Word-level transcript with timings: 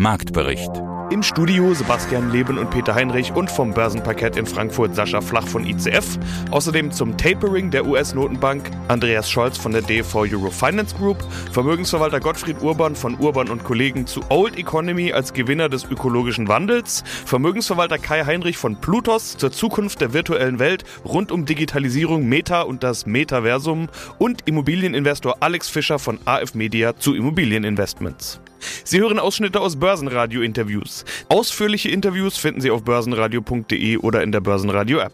Marktbericht. 0.00 0.70
Im 1.10 1.24
Studio 1.24 1.74
Sebastian 1.74 2.30
Leben 2.30 2.56
und 2.56 2.70
Peter 2.70 2.94
Heinrich 2.94 3.32
und 3.32 3.50
vom 3.50 3.74
Börsenparkett 3.74 4.36
in 4.36 4.46
Frankfurt 4.46 4.94
Sascha 4.94 5.20
Flach 5.20 5.48
von 5.48 5.66
ICF. 5.66 6.20
Außerdem 6.52 6.92
zum 6.92 7.16
Tapering 7.16 7.72
der 7.72 7.84
US-Notenbank 7.84 8.70
Andreas 8.86 9.28
Scholz 9.28 9.58
von 9.58 9.72
der 9.72 9.82
DV 9.82 10.20
Euro 10.20 10.52
Finance 10.52 10.94
Group, 10.94 11.16
Vermögensverwalter 11.50 12.20
Gottfried 12.20 12.62
Urban 12.62 12.94
von 12.94 13.18
Urban 13.18 13.48
und 13.48 13.64
Kollegen 13.64 14.06
zu 14.06 14.20
Old 14.28 14.56
Economy 14.56 15.12
als 15.12 15.32
Gewinner 15.32 15.68
des 15.68 15.82
ökologischen 15.82 16.46
Wandels, 16.46 17.02
Vermögensverwalter 17.26 17.98
Kai 17.98 18.24
Heinrich 18.24 18.56
von 18.56 18.80
Plutos 18.80 19.36
zur 19.36 19.50
Zukunft 19.50 20.00
der 20.00 20.12
virtuellen 20.12 20.60
Welt 20.60 20.84
rund 21.04 21.32
um 21.32 21.44
Digitalisierung, 21.44 22.28
Meta 22.28 22.62
und 22.62 22.84
das 22.84 23.04
Metaversum 23.04 23.88
und 24.18 24.46
Immobilieninvestor 24.46 25.38
Alex 25.40 25.68
Fischer 25.68 25.98
von 25.98 26.20
AF 26.24 26.54
Media 26.54 26.94
zu 26.94 27.16
Immobilieninvestments. 27.16 28.40
Sie 28.84 29.00
hören 29.00 29.18
Ausschnitte 29.18 29.60
aus 29.60 29.76
Börsenradio-Interviews. 29.76 31.04
Ausführliche 31.28 31.90
Interviews 31.90 32.36
finden 32.36 32.60
Sie 32.60 32.70
auf 32.70 32.82
börsenradio.de 32.82 33.98
oder 33.98 34.22
in 34.22 34.32
der 34.32 34.40
Börsenradio-App. 34.40 35.12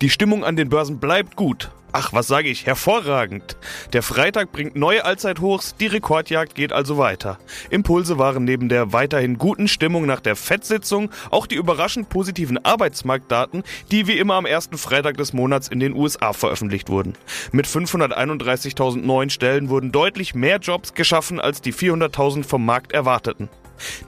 Die 0.00 0.10
Stimmung 0.10 0.44
an 0.44 0.56
den 0.56 0.68
Börsen 0.68 0.98
bleibt 0.98 1.36
gut. 1.36 1.70
Ach, 1.98 2.12
was 2.12 2.26
sage 2.26 2.50
ich, 2.50 2.66
hervorragend. 2.66 3.56
Der 3.94 4.02
Freitag 4.02 4.52
bringt 4.52 4.76
neue 4.76 5.06
Allzeithochs, 5.06 5.76
die 5.76 5.86
Rekordjagd 5.86 6.54
geht 6.54 6.70
also 6.70 6.98
weiter. 6.98 7.38
Impulse 7.70 8.18
waren 8.18 8.44
neben 8.44 8.68
der 8.68 8.92
weiterhin 8.92 9.38
guten 9.38 9.66
Stimmung 9.66 10.04
nach 10.04 10.20
der 10.20 10.36
FED-Sitzung 10.36 11.10
auch 11.30 11.46
die 11.46 11.54
überraschend 11.54 12.10
positiven 12.10 12.62
Arbeitsmarktdaten, 12.62 13.62
die 13.90 14.06
wie 14.06 14.18
immer 14.18 14.34
am 14.34 14.44
ersten 14.44 14.76
Freitag 14.76 15.16
des 15.16 15.32
Monats 15.32 15.68
in 15.68 15.80
den 15.80 15.94
USA 15.94 16.34
veröffentlicht 16.34 16.90
wurden. 16.90 17.14
Mit 17.52 17.66
531.000 17.66 18.98
neuen 18.98 19.30
Stellen 19.30 19.70
wurden 19.70 19.90
deutlich 19.90 20.34
mehr 20.34 20.58
Jobs 20.58 20.92
geschaffen, 20.92 21.40
als 21.40 21.62
die 21.62 21.72
400.000 21.72 22.44
vom 22.44 22.66
Markt 22.66 22.92
erwarteten. 22.92 23.48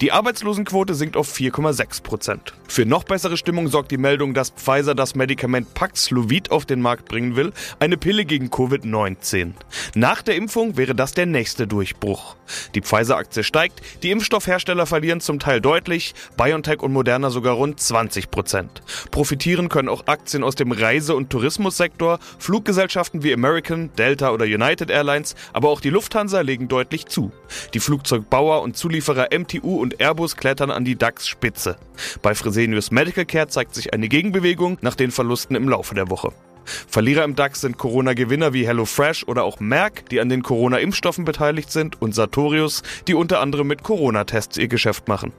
Die 0.01 0.13
Arbeitslosenquote 0.13 0.95
sinkt 0.95 1.17
auf 1.17 1.33
4,6 1.33 2.03
Prozent. 2.03 2.55
Für 2.69 2.85
noch 2.85 3.05
bessere 3.05 3.37
Stimmung 3.37 3.69
sorgt 3.69 3.91
die 3.91 3.99
Meldung, 3.99 4.35
dass 4.35 4.51
Pfizer 4.51 4.95
das 4.95 5.15
Medikament 5.15 5.75
Paxlovid 5.75 6.51
auf 6.51 6.67
den 6.67 6.81
Markt 6.81 7.07
bringen 7.07 7.35
will, 7.35 7.53
eine 7.81 7.97
Pille 7.97 8.25
gegen 8.25 8.49
Covid-19. 8.49 9.53
Nach 9.95 10.23
der 10.23 10.37
Impfung 10.37 10.77
wäre 10.77 10.95
das 10.95 11.13
der 11.13 11.27
nächste 11.27 11.67
Durchbruch. 11.67 12.37
Die 12.75 12.83
Pfizer-Aktie 12.83 13.43
steigt, 13.43 13.81
die 14.03 14.11
Impfstoffhersteller 14.11 14.87
verlieren 14.87 15.21
zum 15.21 15.39
Teil 15.39 15.61
deutlich, 15.61 16.15
BioNTech 16.37 16.81
und 16.83 16.93
Moderna 16.93 17.31
sogar 17.31 17.55
rund 17.55 17.81
20 17.81 18.31
Prozent. 18.31 18.83
Profitieren 19.11 19.69
können 19.69 19.89
auch 19.89 20.07
Aktien 20.07 20.45
aus 20.45 20.55
dem 20.55 20.73
Reise- 20.73 21.17
und 21.17 21.31
Tourismussektor, 21.31 22.19
Fluggesellschaften 22.39 23.23
wie 23.23 23.33
American, 23.33 23.91
Delta 23.97 24.31
oder 24.31 24.45
United 24.45 24.91
Airlines, 24.91 25.35
aber 25.53 25.69
auch 25.71 25.81
die 25.81 25.91
Lufthansa 25.91 26.41
legen 26.41 26.69
deutlich 26.69 27.07
zu. 27.07 27.33
Die 27.75 27.81
Flugzeugbauer 27.81 28.63
und 28.63 28.77
Zulieferer 28.77 29.29
MTU 29.37 29.81
und 29.81 30.01
Airbus 30.01 30.37
klettern 30.37 30.71
an 30.71 30.85
die 30.85 30.97
DAX-Spitze. 30.97 31.77
Bei 32.23 32.35
Fresenius 32.35 32.91
Medical 32.91 33.25
Care 33.25 33.49
zeigt 33.49 33.75
sich 33.75 33.93
eine 33.93 34.09
Gegenbewegung 34.09 34.79
nach 34.81 34.95
den 34.95 35.11
Verlusten 35.11 35.57
im 35.57 35.69
Laufe 35.69 35.95
der 35.95 36.11
Woche. 36.11 36.33
Verlierer 36.65 37.25
im 37.25 37.35
DAX 37.35 37.63
sind 37.63 37.79
Corona-Gewinner 37.79 38.53
wie 38.53 38.67
HelloFresh 38.67 39.25
oder 39.25 39.45
auch 39.45 39.61
Merck, 39.61 40.09
die 40.11 40.21
an 40.21 40.29
den 40.29 40.43
Corona-Impfstoffen 40.43 41.25
beteiligt 41.25 41.73
sind, 41.73 42.01
und 42.01 42.15
Sartorius, 42.15 42.83
die 43.07 43.15
unter 43.15 43.41
anderem 43.41 43.67
mit 43.67 43.83
Corona-Tests 43.83 44.59
ihr 44.59 44.69
Geschäft 44.69 45.09
machen. 45.09 45.33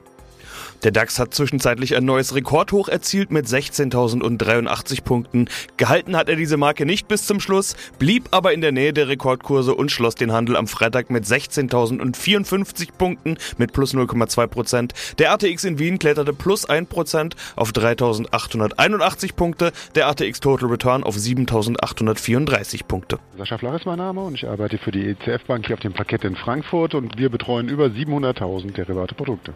Der 0.82 0.92
DAX 0.92 1.18
hat 1.18 1.34
zwischenzeitlich 1.34 1.94
ein 1.94 2.06
neues 2.06 2.34
Rekordhoch 2.34 2.88
erzielt 2.88 3.30
mit 3.30 3.46
16.083 3.46 5.02
Punkten. 5.02 5.48
Gehalten 5.76 6.16
hat 6.16 6.30
er 6.30 6.36
diese 6.36 6.56
Marke 6.56 6.86
nicht 6.86 7.06
bis 7.06 7.26
zum 7.26 7.38
Schluss, 7.38 7.76
blieb 7.98 8.28
aber 8.30 8.54
in 8.54 8.62
der 8.62 8.72
Nähe 8.72 8.94
der 8.94 9.08
Rekordkurse 9.08 9.74
und 9.74 9.92
schloss 9.92 10.14
den 10.14 10.32
Handel 10.32 10.56
am 10.56 10.66
Freitag 10.66 11.10
mit 11.10 11.24
16.054 11.24 12.92
Punkten 12.96 13.36
mit 13.58 13.74
plus 13.74 13.94
0,2 13.94 14.46
Prozent. 14.46 14.94
Der 15.18 15.32
ATX 15.32 15.64
in 15.64 15.78
Wien 15.78 15.98
kletterte 15.98 16.32
plus 16.32 16.64
1 16.64 16.88
Prozent 16.88 17.36
auf 17.56 17.72
3.881 17.72 19.34
Punkte, 19.34 19.72
der 19.94 20.08
ATX 20.08 20.40
Total 20.40 20.70
Return 20.70 21.04
auf 21.04 21.16
7.834 21.16 22.84
Punkte. 22.84 23.18
Sascha 23.36 23.58
Flach 23.58 23.74
ist 23.74 23.84
mein 23.84 23.98
Name 23.98 24.22
und 24.22 24.34
ich 24.34 24.48
arbeite 24.48 24.78
für 24.78 24.92
die 24.92 25.08
ECF 25.10 25.44
Bank 25.46 25.66
hier 25.66 25.74
auf 25.74 25.80
dem 25.80 25.92
Parkett 25.92 26.24
in 26.24 26.36
Frankfurt 26.36 26.94
und 26.94 27.18
wir 27.18 27.28
betreuen 27.28 27.68
über 27.68 27.86
700.000 27.86 28.72
derivate 28.72 29.14
Produkte. 29.14 29.52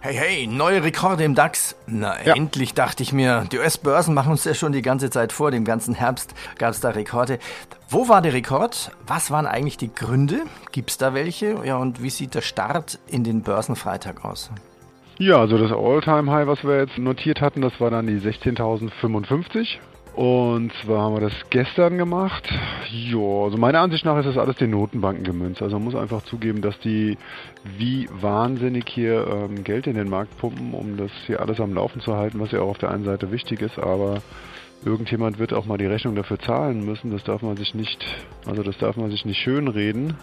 Hey, 0.00 0.14
hey, 0.14 0.46
neue 0.46 0.82
Rekorde 0.84 1.24
im 1.24 1.34
DAX. 1.34 1.74
Na, 1.88 2.14
Ja. 2.24 2.34
endlich 2.36 2.72
dachte 2.72 3.02
ich 3.02 3.12
mir, 3.12 3.44
die 3.50 3.58
US-Börsen 3.58 4.14
machen 4.14 4.30
uns 4.30 4.44
ja 4.44 4.54
schon 4.54 4.70
die 4.72 4.80
ganze 4.82 5.10
Zeit 5.10 5.32
vor. 5.32 5.50
Dem 5.50 5.64
ganzen 5.64 5.92
Herbst 5.94 6.34
gab 6.56 6.70
es 6.70 6.80
da 6.80 6.90
Rekorde. 6.90 7.38
Wo 7.88 8.08
war 8.08 8.22
der 8.22 8.32
Rekord? 8.32 8.92
Was 9.08 9.30
waren 9.32 9.46
eigentlich 9.46 9.76
die 9.76 9.92
Gründe? 9.92 10.42
Gibt 10.70 10.90
es 10.90 10.98
da 10.98 11.14
welche? 11.14 11.56
Ja, 11.64 11.78
und 11.78 12.00
wie 12.00 12.10
sieht 12.10 12.34
der 12.36 12.42
Start 12.42 13.00
in 13.08 13.24
den 13.24 13.42
Börsenfreitag 13.42 14.24
aus? 14.24 14.50
Ja, 15.18 15.38
also 15.40 15.58
das 15.58 15.72
All-Time-High, 15.72 16.46
was 16.46 16.62
wir 16.62 16.78
jetzt 16.78 16.96
notiert 16.96 17.40
hatten, 17.40 17.60
das 17.60 17.72
war 17.80 17.90
dann 17.90 18.06
die 18.06 18.20
16.055. 18.20 19.78
Und 20.18 20.72
zwar 20.82 21.02
haben 21.02 21.14
wir 21.14 21.20
das 21.20 21.48
gestern 21.48 21.96
gemacht. 21.96 22.52
Ja, 22.90 23.44
also 23.44 23.56
meiner 23.56 23.78
Ansicht 23.78 24.04
nach 24.04 24.18
ist 24.18 24.26
das 24.26 24.36
alles 24.36 24.56
den 24.56 24.70
Notenbanken 24.70 25.22
gemünzt. 25.22 25.62
Also 25.62 25.76
man 25.76 25.84
muss 25.84 25.94
einfach 25.94 26.24
zugeben, 26.24 26.60
dass 26.60 26.76
die 26.80 27.16
wie 27.76 28.08
wahnsinnig 28.10 28.88
hier 28.88 29.28
ähm, 29.28 29.62
Geld 29.62 29.86
in 29.86 29.94
den 29.94 30.10
Markt 30.10 30.36
pumpen, 30.38 30.74
um 30.74 30.96
das 30.96 31.12
hier 31.26 31.38
alles 31.38 31.60
am 31.60 31.72
Laufen 31.72 32.00
zu 32.00 32.16
halten, 32.16 32.40
was 32.40 32.50
ja 32.50 32.62
auch 32.62 32.70
auf 32.70 32.78
der 32.78 32.90
einen 32.90 33.04
Seite 33.04 33.30
wichtig 33.30 33.62
ist, 33.62 33.78
aber 33.78 34.20
irgendjemand 34.84 35.38
wird 35.38 35.52
auch 35.52 35.66
mal 35.66 35.78
die 35.78 35.86
Rechnung 35.86 36.16
dafür 36.16 36.40
zahlen 36.40 36.84
müssen. 36.84 37.12
Das 37.12 37.22
darf 37.22 37.42
man 37.42 37.56
sich 37.56 37.76
nicht, 37.76 38.04
also 38.44 38.64
das 38.64 38.76
darf 38.78 38.96
man 38.96 39.12
sich 39.12 39.24
nicht 39.24 39.38
schönreden. 39.38 40.14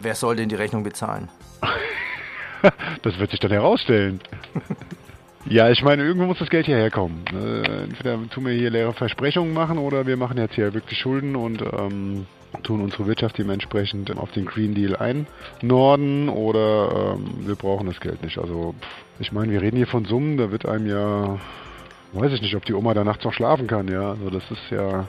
Wer 0.00 0.14
soll 0.14 0.36
denn 0.36 0.48
die 0.48 0.54
Rechnung 0.54 0.82
bezahlen? 0.82 1.28
Das 3.02 3.18
wird 3.18 3.32
sich 3.32 3.40
dann 3.40 3.50
herausstellen. 3.50 4.20
Ja, 5.52 5.68
ich 5.68 5.82
meine, 5.82 6.02
irgendwo 6.02 6.24
muss 6.24 6.38
das 6.38 6.48
Geld 6.48 6.64
hierher 6.64 6.90
kommen. 6.90 7.24
Äh, 7.30 7.82
Entweder 7.82 8.18
tun 8.30 8.46
wir 8.46 8.54
hier 8.54 8.70
leere 8.70 8.94
Versprechungen 8.94 9.52
machen 9.52 9.76
oder 9.76 10.06
wir 10.06 10.16
machen 10.16 10.38
jetzt 10.38 10.54
hier 10.54 10.72
wirklich 10.72 10.98
Schulden 10.98 11.36
und 11.36 11.60
ähm, 11.60 12.24
tun 12.62 12.80
unsere 12.80 13.06
Wirtschaft 13.06 13.36
dementsprechend 13.36 14.16
auf 14.16 14.32
den 14.32 14.46
Green 14.46 14.74
Deal 14.74 14.96
einnorden 14.96 16.30
oder 16.30 17.16
ähm, 17.16 17.46
wir 17.46 17.54
brauchen 17.54 17.86
das 17.86 18.00
Geld 18.00 18.22
nicht. 18.22 18.38
Also 18.38 18.74
pff, 18.80 19.20
ich 19.20 19.30
meine, 19.32 19.52
wir 19.52 19.60
reden 19.60 19.76
hier 19.76 19.86
von 19.86 20.06
Summen, 20.06 20.38
da 20.38 20.50
wird 20.50 20.64
einem 20.64 20.86
ja, 20.86 21.38
weiß 22.14 22.32
ich 22.32 22.40
nicht, 22.40 22.56
ob 22.56 22.64
die 22.64 22.72
Oma 22.72 22.94
da 22.94 23.04
nachts 23.04 23.22
noch 23.22 23.34
schlafen 23.34 23.66
kann, 23.66 23.88
ja. 23.88 24.12
Also 24.12 24.30
das 24.30 24.50
ist 24.50 24.70
ja 24.70 25.06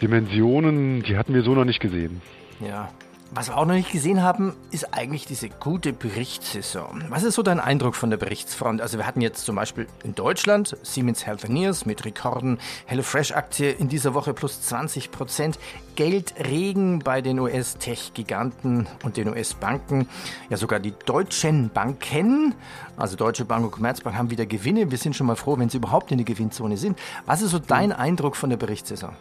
Dimensionen, 0.00 1.04
die 1.04 1.16
hatten 1.16 1.34
wir 1.34 1.42
so 1.44 1.54
noch 1.54 1.64
nicht 1.64 1.78
gesehen. 1.78 2.20
Ja. 2.66 2.88
Was 3.34 3.48
wir 3.48 3.56
auch 3.56 3.64
noch 3.64 3.72
nicht 3.72 3.90
gesehen 3.90 4.22
haben, 4.22 4.54
ist 4.72 4.92
eigentlich 4.92 5.24
diese 5.24 5.48
gute 5.48 5.94
Berichtssaison. 5.94 7.04
Was 7.08 7.22
ist 7.22 7.34
so 7.34 7.42
dein 7.42 7.60
Eindruck 7.60 7.94
von 7.94 8.10
der 8.10 8.18
Berichtsfront? 8.18 8.82
Also 8.82 8.98
wir 8.98 9.06
hatten 9.06 9.22
jetzt 9.22 9.46
zum 9.46 9.56
Beispiel 9.56 9.86
in 10.04 10.14
Deutschland 10.14 10.76
Siemens 10.82 11.24
Healthineers 11.24 11.86
mit 11.86 12.04
Rekorden, 12.04 12.58
HelloFresh-Aktie 12.84 13.70
in 13.70 13.88
dieser 13.88 14.12
Woche 14.12 14.34
plus 14.34 14.60
20 14.60 15.10
Prozent, 15.10 15.58
Geldregen 15.94 16.98
bei 16.98 17.22
den 17.22 17.38
US-Tech-Giganten 17.38 18.86
und 19.02 19.16
den 19.16 19.30
US-Banken. 19.30 20.10
Ja, 20.50 20.58
sogar 20.58 20.78
die 20.78 20.92
deutschen 21.06 21.70
Banken, 21.70 22.54
also 22.98 23.16
Deutsche 23.16 23.46
Bank 23.46 23.64
und 23.64 23.70
Commerzbank, 23.70 24.14
haben 24.14 24.30
wieder 24.30 24.44
Gewinne. 24.44 24.90
Wir 24.90 24.98
sind 24.98 25.16
schon 25.16 25.26
mal 25.26 25.36
froh, 25.36 25.56
wenn 25.56 25.70
sie 25.70 25.78
überhaupt 25.78 26.12
in 26.12 26.18
der 26.18 26.26
Gewinnzone 26.26 26.76
sind. 26.76 26.98
Was 27.24 27.40
ist 27.40 27.52
so 27.52 27.58
dein 27.58 27.92
Eindruck 27.92 28.36
von 28.36 28.50
der 28.50 28.58
Berichtssaison? 28.58 29.14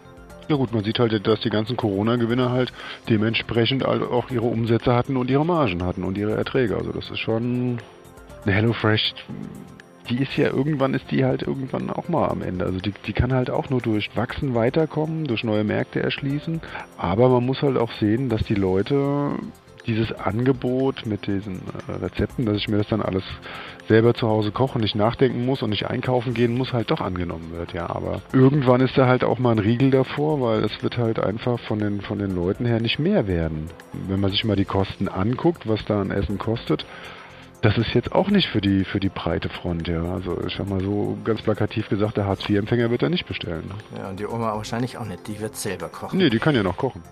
Ja 0.51 0.57
gut, 0.57 0.73
man 0.73 0.83
sieht 0.83 0.99
halt, 0.99 1.25
dass 1.25 1.39
die 1.39 1.49
ganzen 1.49 1.77
Corona-Gewinner 1.77 2.51
halt 2.51 2.73
dementsprechend 3.07 3.85
auch 3.85 4.29
ihre 4.31 4.47
Umsätze 4.47 4.93
hatten 4.93 5.15
und 5.15 5.29
ihre 5.29 5.45
Margen 5.45 5.81
hatten 5.81 6.03
und 6.03 6.17
ihre 6.17 6.35
Erträge. 6.35 6.75
Also 6.75 6.91
das 6.91 7.09
ist 7.09 7.19
schon 7.19 7.77
eine 8.43 8.53
HelloFresh, 8.53 9.13
die 10.09 10.21
ist 10.21 10.35
ja 10.35 10.47
irgendwann 10.49 10.93
ist 10.93 11.09
die 11.09 11.23
halt 11.23 11.41
irgendwann 11.41 11.89
auch 11.89 12.09
mal 12.09 12.27
am 12.27 12.41
Ende. 12.41 12.65
Also 12.65 12.79
die, 12.79 12.91
die 13.07 13.13
kann 13.13 13.31
halt 13.31 13.49
auch 13.49 13.69
nur 13.69 13.79
durch 13.79 14.13
Wachsen 14.17 14.53
weiterkommen, 14.53 15.23
durch 15.23 15.45
neue 15.45 15.63
Märkte 15.63 16.03
erschließen. 16.03 16.59
Aber 16.97 17.29
man 17.29 17.45
muss 17.45 17.61
halt 17.61 17.77
auch 17.77 17.93
sehen, 17.93 18.27
dass 18.27 18.43
die 18.43 18.55
Leute 18.55 19.29
dieses 19.87 20.11
Angebot 20.11 21.05
mit 21.05 21.27
diesen 21.27 21.61
äh, 21.87 21.91
Rezepten, 22.03 22.45
dass 22.45 22.57
ich 22.57 22.67
mir 22.67 22.77
das 22.77 22.87
dann 22.87 23.01
alles 23.01 23.23
selber 23.87 24.13
zu 24.13 24.27
Hause 24.27 24.51
koche 24.51 24.75
und 24.75 24.81
nicht 24.81 24.95
nachdenken 24.95 25.45
muss 25.45 25.61
und 25.61 25.69
nicht 25.69 25.87
einkaufen 25.87 26.33
gehen 26.33 26.55
muss, 26.55 26.73
halt 26.73 26.91
doch 26.91 27.01
angenommen 27.01 27.51
wird, 27.51 27.73
ja. 27.73 27.89
Aber 27.89 28.21
irgendwann 28.33 28.81
ist 28.81 28.97
da 28.97 29.07
halt 29.07 29.23
auch 29.23 29.39
mal 29.39 29.51
ein 29.51 29.59
Riegel 29.59 29.91
davor, 29.91 30.41
weil 30.41 30.63
es 30.63 30.83
wird 30.83 30.97
halt 30.97 31.19
einfach 31.19 31.59
von 31.61 31.79
den, 31.79 32.01
von 32.01 32.19
den 32.19 32.33
Leuten 32.35 32.65
her 32.65 32.79
nicht 32.79 32.99
mehr 32.99 33.27
werden. 33.27 33.69
Wenn 34.07 34.19
man 34.19 34.31
sich 34.31 34.43
mal 34.43 34.55
die 34.55 34.65
Kosten 34.65 35.07
anguckt, 35.07 35.67
was 35.67 35.83
da 35.85 36.01
an 36.01 36.11
Essen 36.11 36.37
kostet, 36.37 36.85
das 37.61 37.77
ist 37.77 37.93
jetzt 37.93 38.11
auch 38.11 38.29
nicht 38.29 38.49
für 38.49 38.59
die, 38.59 38.83
für 38.85 38.99
die 38.99 39.09
breite 39.09 39.49
Front, 39.49 39.87
ja. 39.87 40.03
Also 40.03 40.39
ich 40.45 40.55
sag 40.55 40.67
mal 40.67 40.81
so 40.81 41.17
ganz 41.23 41.41
plakativ 41.41 41.89
gesagt, 41.89 42.17
der 42.17 42.25
Hartz-IV-Empfänger 42.25 42.89
wird 42.89 43.03
da 43.03 43.09
nicht 43.09 43.27
bestellen. 43.27 43.69
Ja, 43.97 44.09
und 44.09 44.19
die 44.19 44.25
Oma 44.25 44.55
wahrscheinlich 44.55 44.97
auch 44.97 45.05
nicht. 45.05 45.27
Die 45.27 45.39
wird 45.39 45.55
selber 45.55 45.89
kochen. 45.89 46.17
Nee, 46.17 46.29
die 46.29 46.39
kann 46.39 46.55
ja 46.55 46.63
noch 46.63 46.77
kochen. 46.77 47.03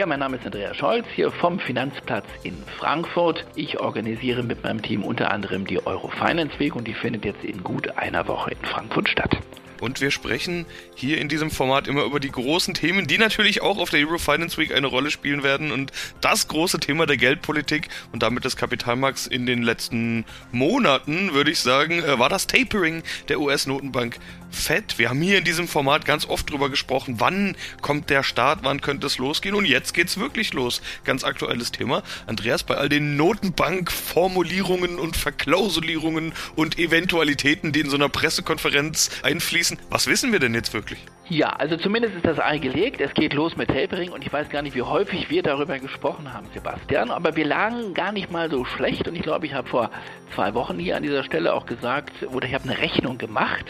Ja, 0.00 0.06
mein 0.06 0.20
Name 0.20 0.38
ist 0.38 0.46
Andreas 0.46 0.78
Scholz, 0.78 1.04
hier 1.14 1.30
vom 1.30 1.58
Finanzplatz 1.58 2.24
in 2.42 2.56
Frankfurt. 2.78 3.44
Ich 3.54 3.80
organisiere 3.80 4.42
mit 4.42 4.64
meinem 4.64 4.80
Team 4.80 5.04
unter 5.04 5.30
anderem 5.30 5.66
die 5.66 5.86
Euro 5.86 6.08
Finance 6.08 6.58
Week 6.58 6.74
und 6.74 6.88
die 6.88 6.94
findet 6.94 7.26
jetzt 7.26 7.44
in 7.44 7.62
gut 7.62 7.98
einer 7.98 8.26
Woche 8.26 8.52
in 8.52 8.64
Frankfurt 8.64 9.10
statt. 9.10 9.36
Und 9.80 10.00
wir 10.00 10.10
sprechen 10.10 10.66
hier 10.94 11.18
in 11.18 11.28
diesem 11.28 11.50
Format 11.50 11.88
immer 11.88 12.04
über 12.04 12.20
die 12.20 12.30
großen 12.30 12.74
Themen, 12.74 13.06
die 13.06 13.18
natürlich 13.18 13.62
auch 13.62 13.78
auf 13.78 13.90
der 13.90 14.00
Euro 14.06 14.18
Finance 14.18 14.58
Week 14.58 14.74
eine 14.74 14.86
Rolle 14.86 15.10
spielen 15.10 15.42
werden 15.42 15.72
und 15.72 15.92
das 16.20 16.48
große 16.48 16.80
Thema 16.80 17.06
der 17.06 17.16
Geldpolitik 17.16 17.88
und 18.12 18.22
damit 18.22 18.44
des 18.44 18.56
Kapitalmarkts 18.56 19.26
in 19.26 19.46
den 19.46 19.62
letzten 19.62 20.24
Monaten, 20.52 21.32
würde 21.32 21.50
ich 21.50 21.60
sagen, 21.60 22.02
äh, 22.02 22.18
war 22.18 22.28
das 22.28 22.46
Tapering 22.46 23.02
der 23.28 23.40
US-Notenbank 23.40 24.18
Fed. 24.50 24.98
Wir 24.98 25.10
haben 25.10 25.22
hier 25.22 25.38
in 25.38 25.44
diesem 25.44 25.68
Format 25.68 26.04
ganz 26.04 26.26
oft 26.26 26.50
drüber 26.50 26.70
gesprochen, 26.70 27.16
wann 27.18 27.56
kommt 27.80 28.10
der 28.10 28.22
Start, 28.22 28.60
wann 28.62 28.80
könnte 28.80 29.06
es 29.06 29.18
losgehen 29.18 29.54
und 29.54 29.64
jetzt 29.64 29.94
geht's 29.94 30.18
wirklich 30.18 30.52
los. 30.52 30.82
Ganz 31.04 31.24
aktuelles 31.24 31.72
Thema. 31.72 32.02
Andreas, 32.26 32.64
bei 32.64 32.76
all 32.76 32.88
den 32.88 33.16
Notenbank-Formulierungen 33.16 34.98
und 34.98 35.16
Verklausulierungen 35.16 36.32
und 36.56 36.78
Eventualitäten, 36.78 37.72
die 37.72 37.80
in 37.80 37.90
so 37.90 37.96
einer 37.96 38.08
Pressekonferenz 38.08 39.10
einfließen, 39.22 39.69
was 39.90 40.06
wissen 40.06 40.32
wir 40.32 40.38
denn 40.38 40.54
jetzt 40.54 40.72
wirklich? 40.74 40.98
Ja, 41.28 41.50
also 41.50 41.76
zumindest 41.76 42.16
ist 42.16 42.24
das 42.24 42.38
Ei 42.38 42.58
gelegt. 42.58 43.00
Es 43.00 43.14
geht 43.14 43.34
los 43.34 43.56
mit 43.56 43.68
Tapering 43.68 44.10
und 44.10 44.24
ich 44.24 44.32
weiß 44.32 44.48
gar 44.48 44.62
nicht, 44.62 44.74
wie 44.74 44.82
häufig 44.82 45.30
wir 45.30 45.42
darüber 45.42 45.78
gesprochen 45.78 46.32
haben, 46.32 46.46
Sebastian. 46.52 47.10
Aber 47.10 47.36
wir 47.36 47.44
lagen 47.44 47.94
gar 47.94 48.12
nicht 48.12 48.30
mal 48.30 48.50
so 48.50 48.64
schlecht 48.64 49.06
und 49.06 49.14
ich 49.14 49.22
glaube, 49.22 49.46
ich 49.46 49.54
habe 49.54 49.68
vor 49.68 49.90
zwei 50.34 50.54
Wochen 50.54 50.78
hier 50.78 50.96
an 50.96 51.02
dieser 51.02 51.22
Stelle 51.22 51.54
auch 51.54 51.66
gesagt, 51.66 52.12
oder 52.32 52.46
ich 52.48 52.54
habe 52.54 52.64
eine 52.64 52.78
Rechnung 52.78 53.18
gemacht. 53.18 53.64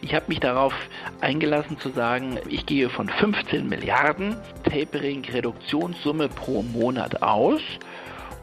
Ich 0.00 0.14
habe 0.14 0.26
mich 0.28 0.40
darauf 0.40 0.74
eingelassen 1.20 1.78
zu 1.78 1.88
sagen, 1.90 2.38
ich 2.48 2.66
gehe 2.66 2.90
von 2.90 3.08
15 3.08 3.68
Milliarden 3.68 4.36
Tapering-Reduktionssumme 4.64 6.28
pro 6.28 6.62
Monat 6.62 7.22
aus. 7.22 7.60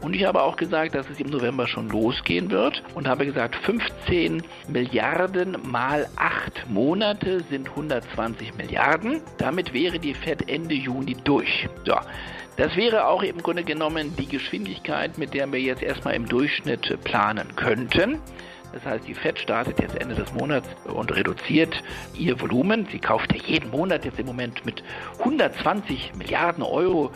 Und 0.02 0.16
ich 0.16 0.24
habe 0.24 0.42
auch 0.42 0.56
gesagt, 0.56 0.96
dass 0.96 1.08
es 1.08 1.20
im 1.20 1.30
November 1.30 1.68
schon 1.68 1.88
losgehen 1.88 2.50
wird 2.50 2.82
und 2.94 3.06
habe 3.06 3.24
gesagt, 3.24 3.54
15 3.54 4.42
Milliarden 4.68 5.56
mal 5.64 6.08
8 6.16 6.68
Monate 6.68 7.40
sind 7.48 7.68
120 7.70 8.56
Milliarden. 8.56 9.20
Damit 9.38 9.72
wäre 9.72 10.00
die 10.00 10.14
Fed 10.14 10.48
Ende 10.50 10.74
Juni 10.74 11.16
durch. 11.22 11.68
So. 11.86 11.94
Das 12.56 12.76
wäre 12.76 13.06
auch 13.06 13.22
im 13.22 13.38
Grunde 13.38 13.62
genommen 13.62 14.14
die 14.16 14.26
Geschwindigkeit, 14.26 15.16
mit 15.18 15.34
der 15.34 15.50
wir 15.50 15.60
jetzt 15.60 15.82
erstmal 15.82 16.14
im 16.14 16.26
Durchschnitt 16.26 16.98
planen 17.04 17.54
könnten. 17.54 18.18
Das 18.72 18.84
heißt, 18.84 19.06
die 19.06 19.14
Fed 19.14 19.38
startet 19.38 19.80
jetzt 19.80 19.96
Ende 19.96 20.14
des 20.14 20.32
Monats 20.32 20.68
und 20.84 21.14
reduziert 21.14 21.82
ihr 22.14 22.40
Volumen. 22.40 22.86
Sie 22.90 22.98
kauft 22.98 23.32
ja 23.32 23.40
jeden 23.44 23.70
Monat 23.70 24.04
jetzt 24.04 24.18
im 24.18 24.26
Moment 24.26 24.64
mit 24.64 24.82
120 25.18 26.12
Milliarden 26.16 26.62
Euro 26.62 27.10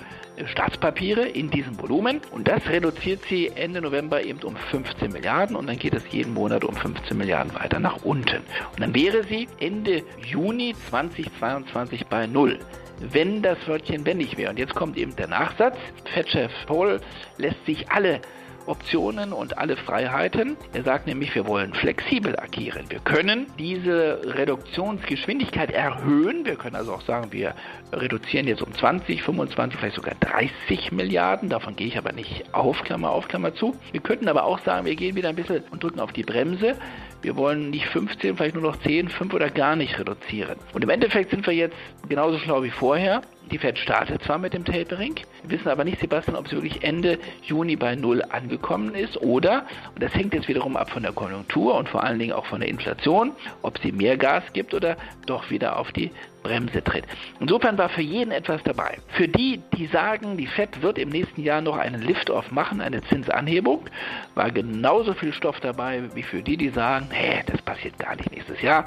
Staatspapiere 0.44 1.26
in 1.26 1.50
diesem 1.50 1.78
Volumen 1.80 2.20
und 2.30 2.46
das 2.46 2.66
reduziert 2.68 3.20
sie 3.28 3.48
Ende 3.54 3.80
November 3.80 4.22
eben 4.22 4.42
um 4.42 4.56
15 4.56 5.10
Milliarden 5.10 5.56
und 5.56 5.66
dann 5.66 5.78
geht 5.78 5.94
es 5.94 6.02
jeden 6.10 6.34
Monat 6.34 6.64
um 6.64 6.74
15 6.74 7.16
Milliarden 7.16 7.54
weiter 7.54 7.80
nach 7.80 8.04
unten. 8.04 8.42
Und 8.72 8.80
dann 8.80 8.94
wäre 8.94 9.24
sie 9.24 9.48
Ende 9.60 10.02
Juni 10.24 10.74
2022 10.90 12.06
bei 12.06 12.26
Null 12.26 12.58
wenn 13.00 13.42
das 13.42 13.58
Wörtchen 13.66 14.02
nicht 14.02 14.36
wäre. 14.36 14.50
Und 14.50 14.58
jetzt 14.58 14.74
kommt 14.74 14.96
eben 14.96 15.14
der 15.16 15.28
Nachsatz. 15.28 15.76
Fed-Chef 16.14 16.52
Paul 16.66 17.00
lässt 17.38 17.64
sich 17.66 17.90
alle 17.90 18.20
Optionen 18.66 19.32
und 19.32 19.58
alle 19.58 19.76
Freiheiten. 19.76 20.56
Er 20.72 20.82
sagt 20.82 21.06
nämlich, 21.06 21.34
wir 21.34 21.46
wollen 21.46 21.74
flexibel 21.74 22.38
agieren. 22.38 22.84
Wir 22.88 23.00
können 23.00 23.46
diese 23.58 24.20
Reduktionsgeschwindigkeit 24.24 25.70
erhöhen. 25.70 26.44
Wir 26.44 26.56
können 26.56 26.76
also 26.76 26.92
auch 26.92 27.02
sagen, 27.02 27.32
wir 27.32 27.54
reduzieren 27.92 28.46
jetzt 28.46 28.62
um 28.62 28.72
20, 28.72 29.22
25, 29.22 29.78
vielleicht 29.78 29.96
sogar 29.96 30.14
30 30.20 30.92
Milliarden. 30.92 31.48
Davon 31.48 31.76
gehe 31.76 31.86
ich 31.86 31.98
aber 31.98 32.12
nicht 32.12 32.52
auf, 32.54 32.82
Klammer 32.82 33.10
auf, 33.10 33.28
Klammer 33.28 33.54
zu. 33.54 33.74
Wir 33.92 34.00
könnten 34.00 34.28
aber 34.28 34.44
auch 34.44 34.58
sagen, 34.60 34.86
wir 34.86 34.96
gehen 34.96 35.16
wieder 35.16 35.28
ein 35.28 35.36
bisschen 35.36 35.62
und 35.70 35.82
drücken 35.82 36.00
auf 36.00 36.12
die 36.12 36.22
Bremse. 36.22 36.76
Wir 37.22 37.36
wollen 37.36 37.70
nicht 37.70 37.86
15, 37.86 38.36
vielleicht 38.36 38.54
nur 38.54 38.62
noch 38.64 38.78
10, 38.80 39.08
5 39.08 39.34
oder 39.34 39.50
gar 39.50 39.74
nicht 39.74 39.98
reduzieren. 39.98 40.58
Und 40.72 40.84
im 40.84 40.90
Endeffekt 40.90 41.30
sind 41.30 41.46
wir 41.46 41.54
jetzt 41.54 41.76
genauso 42.08 42.38
schlau 42.38 42.62
wie 42.62 42.70
vorher. 42.70 43.22
Die 43.50 43.58
Fed 43.58 43.78
startet 43.78 44.22
zwar 44.22 44.38
mit 44.38 44.54
dem 44.54 44.64
Tapering, 44.64 45.14
wissen 45.50 45.68
aber 45.68 45.84
nicht, 45.84 46.00
Sebastian, 46.00 46.36
ob 46.36 46.48
sie 46.48 46.56
wirklich 46.56 46.82
Ende 46.82 47.18
Juni 47.42 47.76
bei 47.76 47.94
Null 47.96 48.22
angekommen 48.22 48.94
ist 48.94 49.16
oder, 49.18 49.66
und 49.94 50.02
das 50.02 50.14
hängt 50.14 50.34
jetzt 50.34 50.48
wiederum 50.48 50.76
ab 50.76 50.90
von 50.90 51.02
der 51.02 51.12
Konjunktur 51.12 51.74
und 51.74 51.88
vor 51.88 52.04
allen 52.04 52.18
Dingen 52.18 52.32
auch 52.32 52.46
von 52.46 52.60
der 52.60 52.68
Inflation, 52.68 53.32
ob 53.62 53.78
sie 53.78 53.92
mehr 53.92 54.16
Gas 54.16 54.44
gibt 54.52 54.74
oder 54.74 54.96
doch 55.26 55.50
wieder 55.50 55.78
auf 55.78 55.92
die 55.92 56.10
Bremse 56.42 56.82
tritt. 56.82 57.04
Insofern 57.40 57.76
war 57.76 57.88
für 57.88 58.02
jeden 58.02 58.30
etwas 58.30 58.62
dabei. 58.62 58.98
Für 59.08 59.26
die, 59.26 59.60
die 59.76 59.86
sagen, 59.86 60.36
die 60.36 60.46
Fed 60.46 60.80
wird 60.80 60.96
im 60.98 61.08
nächsten 61.08 61.42
Jahr 61.42 61.60
noch 61.60 61.76
einen 61.76 62.02
Lift-Off 62.02 62.52
machen, 62.52 62.80
eine 62.80 63.02
Zinsanhebung, 63.02 63.86
war 64.34 64.50
genauso 64.52 65.14
viel 65.14 65.32
Stoff 65.32 65.58
dabei 65.60 66.02
wie 66.14 66.22
für 66.22 66.42
die, 66.42 66.56
die 66.56 66.68
sagen, 66.68 67.08
hä, 67.10 67.42
das 67.46 67.60
passiert 67.62 67.98
gar 67.98 68.14
nicht 68.14 68.30
nächstes 68.30 68.62
Jahr. 68.62 68.84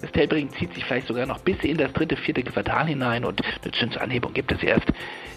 Das 0.00 0.12
Tapering 0.12 0.50
zieht 0.50 0.72
sich 0.74 0.84
vielleicht 0.84 1.08
sogar 1.08 1.26
noch 1.26 1.40
bis 1.40 1.58
in 1.62 1.76
das 1.76 1.92
dritte, 1.92 2.16
vierte 2.16 2.42
Quartal 2.42 2.86
hinein 2.86 3.24
und 3.24 3.42
eine 3.62 3.72
Zinsanhebung 3.72 4.32
gibt 4.32 4.52
es 4.52 4.62
erst 4.62 4.86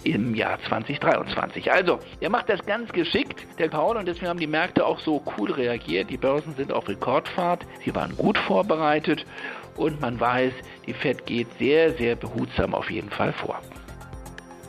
im 0.04 0.36
Jahr 0.36 0.60
2023. 0.68 1.72
Also, 1.72 2.00
er 2.20 2.30
macht 2.30 2.50
das 2.50 2.64
ganz 2.66 2.92
geschickt, 2.92 3.46
der 3.58 3.70
Paul, 3.70 3.98
und 3.98 4.08
deswegen 4.08 4.28
haben 4.28 4.40
die 4.40 4.48
Märkte 4.48 4.86
auch 4.86 5.00
so 5.00 5.24
cool 5.38 5.52
reagiert. 5.52 6.10
Die 6.10 6.18
Börsen 6.18 6.56
sind 6.56 6.72
auf 6.72 6.88
Rekordfahrt, 6.88 7.66
sie 7.84 7.94
waren 7.96 8.16
gut 8.16 8.38
vorbereitet 8.38 9.26
und 9.78 10.00
man 10.00 10.20
weiß, 10.20 10.54
die 10.86 10.94
Fed 10.94 11.26
geht 11.26 11.48
sehr, 11.58 11.94
sehr 11.94 12.16
behutsam 12.16 12.76
auf 12.76 12.92
jeden 12.92 13.10
Fall 13.10 13.34
vor. 13.34 13.60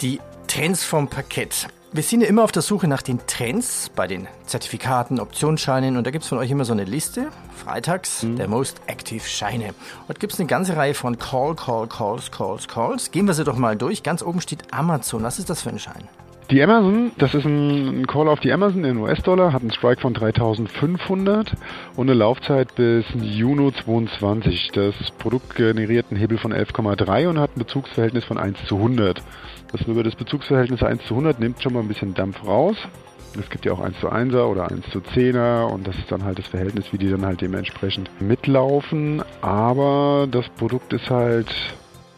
Die 0.01 0.21
Trends 0.49 0.85
vom 0.85 1.09
Parkett. 1.09 1.69
Wir 1.95 2.03
sind 2.03 2.23
ja 2.23 2.27
immer 2.27 2.43
auf 2.43 2.53
der 2.53 2.63
Suche 2.63 2.89
nach 2.89 3.03
den 3.03 3.19
Trends 3.27 3.91
bei 3.95 4.07
den 4.07 4.27
Zertifikaten, 4.47 5.21
Optionsscheinen 5.21 5.99
und 5.99 6.07
da 6.07 6.11
gibt 6.11 6.23
es 6.25 6.31
von 6.31 6.39
euch 6.39 6.51
immer 6.51 6.65
so 6.65 6.73
eine 6.73 6.85
Liste. 6.85 7.29
Freitags 7.55 8.23
mhm. 8.23 8.37
der 8.37 8.49
Most 8.49 8.81
Active 8.87 9.21
Scheine. 9.21 9.75
Heute 10.09 10.19
gibt 10.19 10.33
es 10.33 10.41
eine 10.41 10.47
ganze 10.47 10.75
Reihe 10.75 10.95
von 10.95 11.19
Call, 11.19 11.55
Call, 11.55 11.87
Calls, 11.89 12.31
Calls, 12.31 12.67
Calls. 12.67 13.11
Gehen 13.11 13.27
wir 13.27 13.35
sie 13.35 13.45
doch 13.45 13.59
mal 13.59 13.77
durch. 13.77 14.03
Ganz 14.03 14.23
oben 14.23 14.41
steht 14.41 14.73
Amazon. 14.73 15.23
Was 15.23 15.39
ist 15.39 15.51
das 15.51 15.61
für 15.61 15.69
ein 15.69 15.79
Schein? 15.79 16.09
Die 16.51 16.63
Amazon, 16.63 17.13
das 17.19 17.35
ist 17.35 17.45
ein 17.45 18.07
Call 18.07 18.29
auf 18.29 18.41
die 18.41 18.53
Amazon 18.53 18.85
in 18.85 18.97
US-Dollar, 18.97 19.53
hat 19.53 19.61
einen 19.61 19.73
Strike 19.73 20.01
von 20.01 20.15
3500 20.15 21.53
und 21.97 22.09
eine 22.09 22.19
Laufzeit 22.19 22.75
bis 22.75 23.05
Juni 23.15 23.71
22. 23.85 24.71
Das 24.73 24.95
Produkt 25.19 25.55
generiert 25.57 26.07
einen 26.11 26.19
Hebel 26.19 26.39
von 26.39 26.55
11,3 26.55 27.29
und 27.29 27.39
hat 27.39 27.57
ein 27.57 27.61
Bezugsverhältnis 27.61 28.25
von 28.25 28.39
1 28.39 28.59
zu 28.67 28.77
100. 28.77 29.23
Das 29.73 29.81
über 29.83 30.03
das 30.03 30.15
Bezugsverhältnis 30.15 30.83
1 30.83 31.05
zu 31.07 31.15
100 31.15 31.41
nimmt 31.41 31.63
schon 31.63 31.73
mal 31.73 31.81
ein 31.81 31.89
bisschen 31.89 32.15
Dampf 32.15 32.45
raus. 32.45 32.77
Es 33.39 33.49
gibt 33.49 33.65
ja 33.65 33.73
auch 33.73 33.81
1 33.81 33.99
zu 34.01 34.13
1er 34.13 34.45
oder 34.45 34.71
1 34.71 34.91
zu 34.91 34.99
10er 34.99 35.65
und 35.65 35.87
das 35.87 35.97
ist 35.97 36.13
dann 36.13 36.25
halt 36.25 36.39
das 36.39 36.47
Verhältnis, 36.47 36.93
wie 36.93 36.99
die 36.99 37.11
dann 37.11 37.25
halt 37.25 37.41
dementsprechend 37.41 38.11
mitlaufen. 38.21 39.23
Aber 39.41 40.29
das 40.31 40.49
Produkt 40.51 40.93
ist 40.93 41.09
halt 41.09 41.49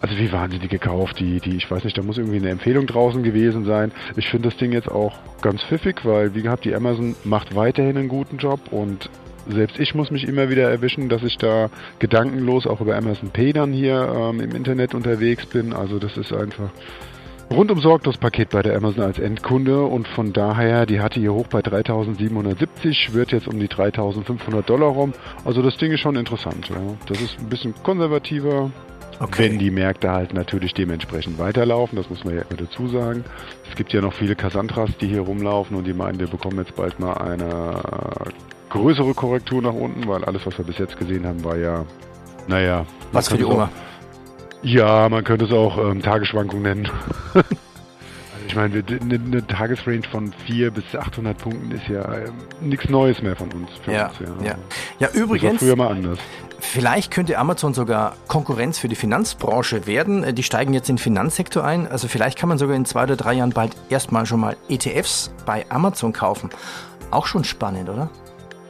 also 0.05 0.19
wie 0.19 0.59
die 0.59 0.69
gekauft? 0.69 1.19
Die, 1.19 1.41
die, 1.41 1.56
ich 1.56 1.71
weiß 1.71 1.83
nicht, 1.85 1.97
da 1.97 2.03
muss 2.03 2.19
irgendwie 2.19 2.37
eine 2.37 2.51
Empfehlung 2.51 2.87
draußen 2.87 3.23
gewesen 3.23 3.65
sein. 3.65 3.91
Ich 4.17 4.29
finde 4.29 4.51
das 4.51 4.58
Ding 4.58 4.73
jetzt 4.73 4.91
auch 4.91 5.15
ganz 5.41 5.63
pfiffig, 5.63 6.05
weil 6.05 6.34
wie 6.34 6.43
gehabt, 6.43 6.67
die 6.67 6.75
Amazon 6.75 7.17
macht 7.25 7.56
weiterhin 7.56 7.96
einen 7.96 8.08
guten 8.08 8.37
Job 8.37 8.61
und 8.70 9.08
selbst 9.49 9.81
ich 9.81 9.94
muss 9.94 10.11
mich 10.11 10.29
immer 10.29 10.51
wieder 10.51 10.70
erwischen, 10.70 11.08
dass 11.08 11.23
ich 11.23 11.39
da 11.39 11.70
gedankenlos 12.01 12.67
auch 12.67 12.82
über 12.82 12.96
Amazon 12.96 13.31
Pay 13.31 13.55
dann 13.55 13.73
hier 13.73 14.15
ähm, 14.15 14.41
im 14.41 14.55
Internet 14.55 14.94
unterwegs 14.94 15.46
bin. 15.46 15.73
Also 15.73 15.99
das 15.99 16.19
ist 16.19 16.34
einfach 16.34 16.69
rundum 17.51 17.81
sorglos 17.81 18.17
Paket 18.19 18.51
bei 18.51 18.63
der 18.63 18.77
Amazon 18.77 19.05
als 19.05 19.19
Endkunde 19.19 19.82
und 19.82 20.08
von 20.08 20.32
daher, 20.32 20.86
die 20.86 21.01
hatte 21.01 21.20
hier 21.20 21.32
hoch 21.32 21.46
bei 21.46 21.63
3770, 21.63 23.15
wird 23.15 23.32
jetzt 23.32 23.48
um 23.48 23.58
die 23.58 23.69
3500 23.69 24.69
Dollar 24.69 24.89
rum. 24.89 25.13
Also 25.44 25.63
das 25.63 25.77
Ding 25.77 25.93
ist 25.93 26.01
schon 26.01 26.17
interessant. 26.17 26.69
Ja. 26.69 26.77
Das 27.06 27.20
ist 27.20 27.39
ein 27.39 27.48
bisschen 27.48 27.74
konservativer, 27.82 28.70
Okay. 29.20 29.44
Wenn 29.44 29.58
die 29.58 29.70
Märkte 29.70 30.10
halt 30.10 30.34
natürlich 30.34 30.74
dementsprechend 30.74 31.39
weiterlaufen, 31.39 31.96
das 31.96 32.10
muss 32.10 32.24
man 32.24 32.34
ja 32.34 32.43
immer 32.43 32.58
dazu 32.58 32.89
sagen. 32.89 33.24
Es 33.70 33.77
gibt 33.77 33.93
ja 33.93 34.01
noch 34.01 34.13
viele 34.13 34.34
Cassandras, 34.34 34.91
die 35.01 35.06
hier 35.06 35.20
rumlaufen 35.20 35.77
und 35.77 35.86
die 35.86 35.93
meinen, 35.93 36.19
wir 36.19 36.27
bekommen 36.27 36.58
jetzt 36.58 36.74
bald 36.74 36.98
mal 36.98 37.15
eine 37.15 37.81
größere 38.70 39.15
Korrektur 39.15 39.63
nach 39.63 39.72
unten, 39.72 40.08
weil 40.08 40.24
alles, 40.24 40.44
was 40.46 40.58
wir 40.58 40.65
bis 40.65 40.79
jetzt 40.79 40.98
gesehen 40.98 41.27
haben, 41.27 41.44
war 41.44 41.56
ja, 41.56 41.84
naja. 42.48 42.86
Was 43.13 43.29
für 43.29 43.39
die 43.39 43.44
Oma? 43.44 43.70
Ja, 44.65 45.09
man 45.11 45.23
könnte 45.25 45.44
es 45.44 45.53
auch 45.53 45.77
ähm, 45.77 46.01
Tagesschwankung 46.03 46.63
nennen. 46.63 46.91
also 47.35 47.47
ich 48.49 48.56
meine, 48.56 48.83
eine, 48.89 49.15
eine 49.15 49.47
Tagesrange 49.47 50.03
von 50.11 50.33
400 50.47 50.75
bis 50.75 50.99
800 50.99 51.37
Punkten 51.37 51.71
ist 51.71 51.87
ja 51.87 52.03
ähm, 52.15 52.33
nichts 52.61 52.89
Neues 52.89 53.21
mehr 53.21 53.37
von 53.37 53.53
uns. 53.53 53.69
Ja, 53.87 54.09
uns, 54.09 54.19
ja. 54.21 54.47
ja. 54.47 54.55
ja 55.01 55.09
übrigens. 55.13 55.61
Früher 55.61 55.77
mal 55.77 55.89
anders. 55.89 56.19
Vielleicht 56.61 57.11
könnte 57.11 57.37
Amazon 57.37 57.75
sogar 57.75 58.17
Konkurrenz 58.27 58.79
für 58.79 58.89
die 58.89 58.97
Finanzbranche 58.97 59.87
werden. 59.87 60.25
Äh, 60.25 60.33
die 60.33 60.43
steigen 60.43 60.73
jetzt 60.73 60.89
in 60.89 60.97
den 60.97 61.03
Finanzsektor 61.03 61.63
ein. 61.63 61.87
Also 61.87 62.09
vielleicht 62.09 62.39
kann 62.39 62.49
man 62.49 62.56
sogar 62.56 62.75
in 62.75 62.87
zwei 62.87 63.03
oder 63.03 63.17
drei 63.17 63.35
Jahren 63.35 63.51
bald 63.51 63.77
erstmal 63.91 64.25
schon 64.25 64.41
mal 64.41 64.56
ETFs 64.71 65.31
bei 65.44 65.67
Amazon 65.69 66.15
kaufen. 66.15 66.49
Auch 67.11 67.27
schon 67.27 67.44
spannend, 67.44 67.91
oder? 67.91 68.09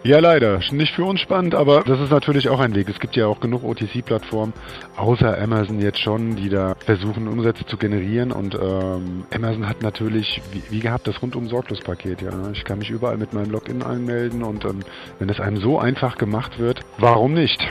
Ja, 0.04 0.18
leider. 0.18 0.60
Nicht 0.70 0.94
für 0.94 1.04
uns 1.04 1.20
spannend, 1.20 1.54
aber 1.54 1.82
das 1.82 1.98
ist 1.98 2.10
natürlich 2.10 2.50
auch 2.50 2.60
ein 2.60 2.74
Weg. 2.74 2.90
Es 2.90 3.00
gibt 3.00 3.16
ja 3.16 3.26
auch 3.26 3.40
genug 3.40 3.64
OTC-Plattformen, 3.64 4.52
außer 4.96 5.40
Amazon 5.40 5.80
jetzt 5.80 5.98
schon, 5.98 6.36
die 6.36 6.50
da 6.50 6.74
versuchen, 6.84 7.26
Umsätze 7.26 7.64
zu 7.64 7.78
generieren. 7.78 8.30
Und 8.30 8.54
ähm, 8.54 9.24
Amazon 9.34 9.66
hat 9.66 9.80
natürlich, 9.82 10.42
wie, 10.52 10.62
wie 10.68 10.80
gehabt, 10.80 11.08
das 11.08 11.22
rundum 11.22 11.48
sorglos 11.48 11.80
Paket. 11.80 12.20
Ja, 12.20 12.50
ich 12.52 12.64
kann 12.64 12.80
mich 12.80 12.90
überall 12.90 13.16
mit 13.16 13.32
meinem 13.32 13.50
Login 13.50 13.82
anmelden 13.82 14.42
und 14.42 14.66
ähm, 14.66 14.80
wenn 15.18 15.28
das 15.28 15.40
einem 15.40 15.56
so 15.56 15.78
einfach 15.78 16.18
gemacht 16.18 16.58
wird, 16.58 16.82
warum 16.98 17.32
nicht? 17.32 17.66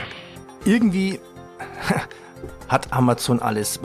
Irgendwie 0.64 1.20
hat 2.68 2.92
Amazon 2.92 3.38
alles? 3.38 3.78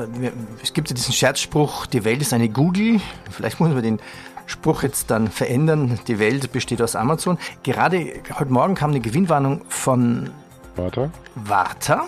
Es 0.64 0.74
gibt 0.74 0.90
ja 0.90 0.96
diesen 0.96 1.14
Scherzspruch, 1.14 1.86
die 1.86 2.04
Welt 2.04 2.22
ist 2.22 2.34
eine 2.34 2.50
Google. 2.50 3.00
Vielleicht 3.30 3.60
muss 3.60 3.70
man 3.70 3.84
den 3.84 4.00
Spruch 4.50 4.84
jetzt 4.84 5.12
dann 5.12 5.30
verändern. 5.30 6.00
Die 6.08 6.20
Welt 6.20 6.52
besteht 6.52 6.82
aus 6.82 6.96
Amazon. 6.96 7.38
Gerade 7.64 8.14
heute 8.38 8.52
Morgen 8.52 8.74
kam 8.74 8.90
eine 8.90 9.00
Gewinnwarnung 9.00 9.62
von 9.70 10.32
Warta. 10.76 11.12
Warta. 11.36 12.06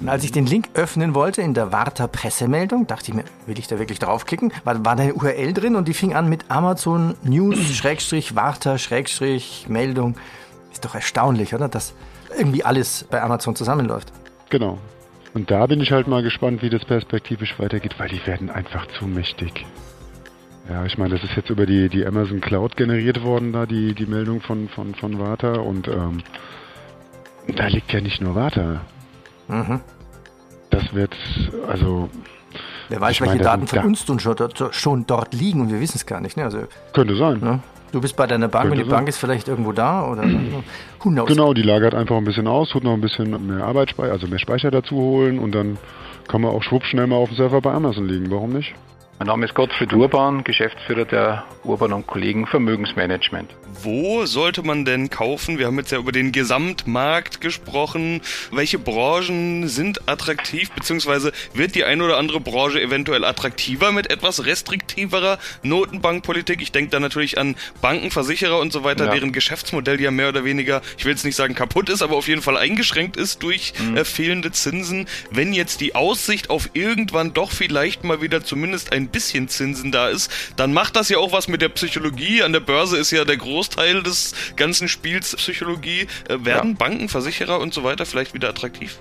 Und 0.00 0.08
als 0.08 0.24
ich 0.24 0.32
den 0.32 0.46
Link 0.46 0.68
öffnen 0.74 1.14
wollte 1.14 1.42
in 1.42 1.52
der 1.52 1.72
Warta 1.72 2.06
Pressemeldung, 2.06 2.86
dachte 2.86 3.10
ich 3.10 3.14
mir, 3.14 3.24
will 3.46 3.58
ich 3.58 3.66
da 3.66 3.78
wirklich 3.78 3.98
draufklicken? 3.98 4.52
War, 4.64 4.84
war 4.84 4.96
da 4.96 5.02
eine 5.02 5.14
URL 5.14 5.52
drin 5.52 5.76
und 5.76 5.88
die 5.88 5.92
fing 5.92 6.14
an 6.14 6.28
mit 6.28 6.44
Amazon 6.48 7.16
News 7.22 7.58
Schrägstrich 7.74 8.36
Warta 8.36 8.78
Schrägstrich 8.78 9.66
Meldung. 9.68 10.14
Ist 10.72 10.84
doch 10.84 10.94
erstaunlich, 10.94 11.54
oder? 11.54 11.68
Dass 11.68 11.94
irgendwie 12.38 12.64
alles 12.64 13.04
bei 13.10 13.20
Amazon 13.20 13.56
zusammenläuft. 13.56 14.12
Genau. 14.50 14.78
Und 15.34 15.50
da 15.50 15.66
bin 15.66 15.80
ich 15.80 15.90
halt 15.90 16.06
mal 16.06 16.22
gespannt, 16.22 16.62
wie 16.62 16.70
das 16.70 16.84
perspektivisch 16.84 17.58
weitergeht, 17.58 17.96
weil 17.98 18.08
die 18.08 18.24
werden 18.26 18.50
einfach 18.50 18.86
zu 18.98 19.06
mächtig. 19.06 19.66
Ja, 20.70 20.84
ich 20.84 20.96
meine, 20.98 21.14
das 21.16 21.24
ist 21.24 21.34
jetzt 21.34 21.50
über 21.50 21.66
die, 21.66 21.88
die 21.88 22.06
Amazon 22.06 22.40
Cloud 22.40 22.76
generiert 22.76 23.24
worden, 23.24 23.52
da 23.52 23.66
die, 23.66 23.92
die 23.92 24.06
Meldung 24.06 24.40
von, 24.40 24.68
von, 24.68 24.94
von 24.94 25.18
Warta 25.18 25.54
und 25.54 25.88
ähm, 25.88 26.22
da 27.56 27.66
liegt 27.66 27.92
ja 27.92 28.00
nicht 28.00 28.20
nur 28.20 28.36
Warta. 28.36 28.82
Mhm. 29.48 29.80
Das 30.70 30.94
wird, 30.94 31.16
also. 31.66 32.08
Wer 32.88 33.00
weiß, 33.00 33.20
welche 33.20 33.34
meine, 33.34 33.42
Daten 33.42 33.66
von 33.66 33.84
uns 33.84 34.04
schon 34.22 34.36
dort, 34.36 34.74
schon 34.74 35.06
dort 35.06 35.34
liegen 35.34 35.60
und 35.60 35.72
wir 35.72 35.80
wissen 35.80 35.96
es 35.96 36.06
gar 36.06 36.20
nicht. 36.20 36.36
Ne? 36.36 36.44
Also, 36.44 36.60
könnte 36.92 37.16
sein. 37.16 37.40
Ne? 37.40 37.60
Du 37.90 38.00
bist 38.00 38.14
bei 38.14 38.28
deiner 38.28 38.46
Bank 38.46 38.68
könnte 38.68 38.78
und 38.78 38.84
die 38.84 38.90
sein. 38.90 38.98
Bank 38.98 39.08
ist 39.08 39.18
vielleicht 39.18 39.48
irgendwo 39.48 39.72
da 39.72 40.06
oder 40.06 40.22
who 41.00 41.10
knows. 41.10 41.28
Genau, 41.28 41.52
die 41.52 41.62
lagert 41.62 41.94
einfach 41.94 42.16
ein 42.16 42.24
bisschen 42.24 42.46
aus, 42.46 42.70
tut 42.70 42.84
noch 42.84 42.92
ein 42.92 43.00
bisschen 43.00 43.44
mehr 43.48 43.64
Arbeitsspeicher, 43.64 44.12
also 44.12 44.28
mehr 44.28 44.38
Speicher 44.38 44.70
dazu 44.70 44.94
holen 44.94 45.40
und 45.40 45.52
dann 45.52 45.78
kann 46.28 46.42
man 46.42 46.52
auch 46.52 46.62
schwupp 46.62 46.84
schnell 46.84 47.08
mal 47.08 47.16
auf 47.16 47.30
dem 47.30 47.36
Server 47.36 47.60
bei 47.60 47.72
Amazon 47.72 48.06
liegen. 48.06 48.30
Warum 48.30 48.52
nicht? 48.52 48.72
Mein 49.20 49.26
Name 49.26 49.44
ist 49.44 49.54
Gottfried 49.54 49.92
Urban, 49.92 50.44
Geschäftsführer 50.44 51.04
der 51.04 51.44
Urban 51.62 51.92
und 51.92 52.06
Kollegen 52.06 52.46
Vermögensmanagement. 52.46 53.54
Wo 53.82 54.24
sollte 54.24 54.62
man 54.62 54.86
denn 54.86 55.10
kaufen? 55.10 55.58
Wir 55.58 55.66
haben 55.66 55.76
jetzt 55.76 55.92
ja 55.92 55.98
über 55.98 56.10
den 56.10 56.32
Gesamtmarkt 56.32 57.42
gesprochen. 57.42 58.22
Welche 58.50 58.78
Branchen 58.78 59.68
sind 59.68 60.08
attraktiv, 60.08 60.70
beziehungsweise 60.70 61.32
wird 61.52 61.74
die 61.74 61.84
eine 61.84 62.02
oder 62.02 62.16
andere 62.16 62.40
Branche 62.40 62.80
eventuell 62.80 63.26
attraktiver 63.26 63.92
mit 63.92 64.10
etwas 64.10 64.46
restriktiverer 64.46 65.38
Notenbankpolitik? 65.62 66.62
Ich 66.62 66.72
denke 66.72 66.90
da 66.90 66.98
natürlich 66.98 67.36
an 67.36 67.56
Banken, 67.82 68.10
Versicherer 68.10 68.58
und 68.58 68.72
so 68.72 68.84
weiter, 68.84 69.04
ja. 69.04 69.12
deren 69.12 69.32
Geschäftsmodell 69.32 70.00
ja 70.00 70.10
mehr 70.10 70.30
oder 70.30 70.46
weniger, 70.46 70.80
ich 70.96 71.04
will 71.04 71.12
jetzt 71.12 71.26
nicht 71.26 71.36
sagen 71.36 71.54
kaputt 71.54 71.90
ist, 71.90 72.00
aber 72.00 72.16
auf 72.16 72.26
jeden 72.26 72.40
Fall 72.40 72.56
eingeschränkt 72.56 73.18
ist 73.18 73.42
durch 73.42 73.74
mhm. 73.78 73.98
äh, 73.98 74.04
fehlende 74.06 74.50
Zinsen. 74.50 75.06
Wenn 75.30 75.52
jetzt 75.52 75.82
die 75.82 75.94
Aussicht 75.94 76.48
auf 76.48 76.70
irgendwann 76.72 77.34
doch 77.34 77.52
vielleicht 77.52 78.02
mal 78.02 78.22
wieder 78.22 78.42
zumindest 78.42 78.94
ein 78.94 79.09
bisschen 79.10 79.48
Zinsen 79.48 79.92
da 79.92 80.08
ist, 80.08 80.30
dann 80.56 80.72
macht 80.72 80.96
das 80.96 81.08
ja 81.08 81.18
auch 81.18 81.32
was 81.32 81.48
mit 81.48 81.62
der 81.62 81.68
Psychologie. 81.70 82.42
An 82.42 82.52
der 82.52 82.60
Börse 82.60 82.96
ist 82.96 83.10
ja 83.10 83.24
der 83.24 83.36
Großteil 83.36 84.02
des 84.02 84.34
ganzen 84.56 84.88
Spiels 84.88 85.34
Psychologie. 85.36 86.06
Äh, 86.28 86.44
werden 86.44 86.70
ja. 86.70 86.76
Banken, 86.76 87.08
Versicherer 87.08 87.60
und 87.60 87.74
so 87.74 87.84
weiter 87.84 88.06
vielleicht 88.06 88.34
wieder 88.34 88.48
attraktiv? 88.48 88.98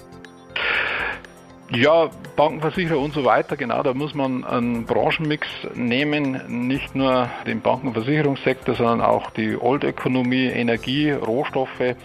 Ja, 1.72 2.10
Bankenversicherer 2.36 2.98
und 2.98 3.14
so 3.14 3.26
weiter, 3.26 3.56
genau, 3.56 3.84
da 3.84 3.94
muss 3.94 4.16
man 4.16 4.44
einen 4.44 4.86
Branchenmix 4.86 5.48
nehmen, 5.76 6.68
nicht 6.68 6.96
nur 6.96 7.30
den 7.46 7.62
Bankenversicherungssektor, 7.62 8.74
sondern 8.74 9.02
auch 9.02 9.30
die 9.30 9.56
Old-Ökonomie, 9.56 10.48
Energie, 10.48 11.12
Rohstoffe, 11.12 11.96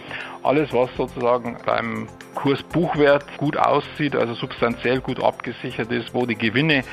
alles, 0.43 0.71
was 0.71 0.95
sozusagen 0.95 1.57
beim 1.65 2.07
Kursbuchwert 2.35 3.25
gut 3.37 3.57
aussieht, 3.57 4.15
also 4.15 4.35
substanziell 4.35 4.99
gut 4.99 5.23
abgesichert 5.23 5.91
ist, 5.91 6.13
wo 6.13 6.27
die 6.27 6.35
Gewinne 6.35 6.83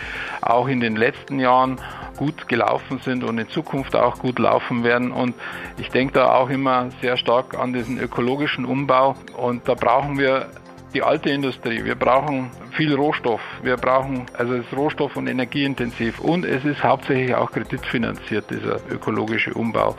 auch 0.41 0.67
in 0.67 0.81
den 0.81 0.97
letzten 0.97 1.41
Jahren 1.41 1.79
gut 2.17 2.49
gelaufen 2.49 3.00
sind 3.05 3.23
und 3.23 3.37
in 3.37 3.49
Zukunft 3.50 3.95
auch 3.95 4.19
gut 4.19 4.38
laufen 4.38 4.83
werden. 4.83 5.12
Und 5.12 5.35
ich 5.79 5.88
denke 5.88 6.14
da 6.14 6.35
auch 6.35 6.49
immer 6.49 6.88
sehr 7.02 7.19
stark 7.19 7.59
an 7.59 7.75
diesen 7.75 7.99
ökologischen 7.99 8.64
Umbau. 8.64 9.17
Und 9.37 9.69
da 9.69 9.75
brauchen 9.75 10.19
wir 10.19 10.47
die 10.95 11.03
alte 11.03 11.31
Industrie. 11.31 11.85
Wir 11.85 11.95
brauchen 11.95 12.51
viel 12.73 12.95
Rohstoff. 12.95 13.41
Wir 13.63 13.77
brauchen, 13.77 14.27
also 14.37 14.55
es 14.55 14.67
ist 14.67 14.73
rohstoff- 14.73 15.17
und 15.17 15.27
energieintensiv 15.27 16.21
und 16.21 16.45
es 16.45 16.65
ist 16.65 16.83
hauptsächlich 16.83 17.35
auch 17.35 17.51
kreditfinanziert, 17.51 18.51
dieser 18.51 18.81
ökologische 18.91 19.55
Umbau. 19.55 19.97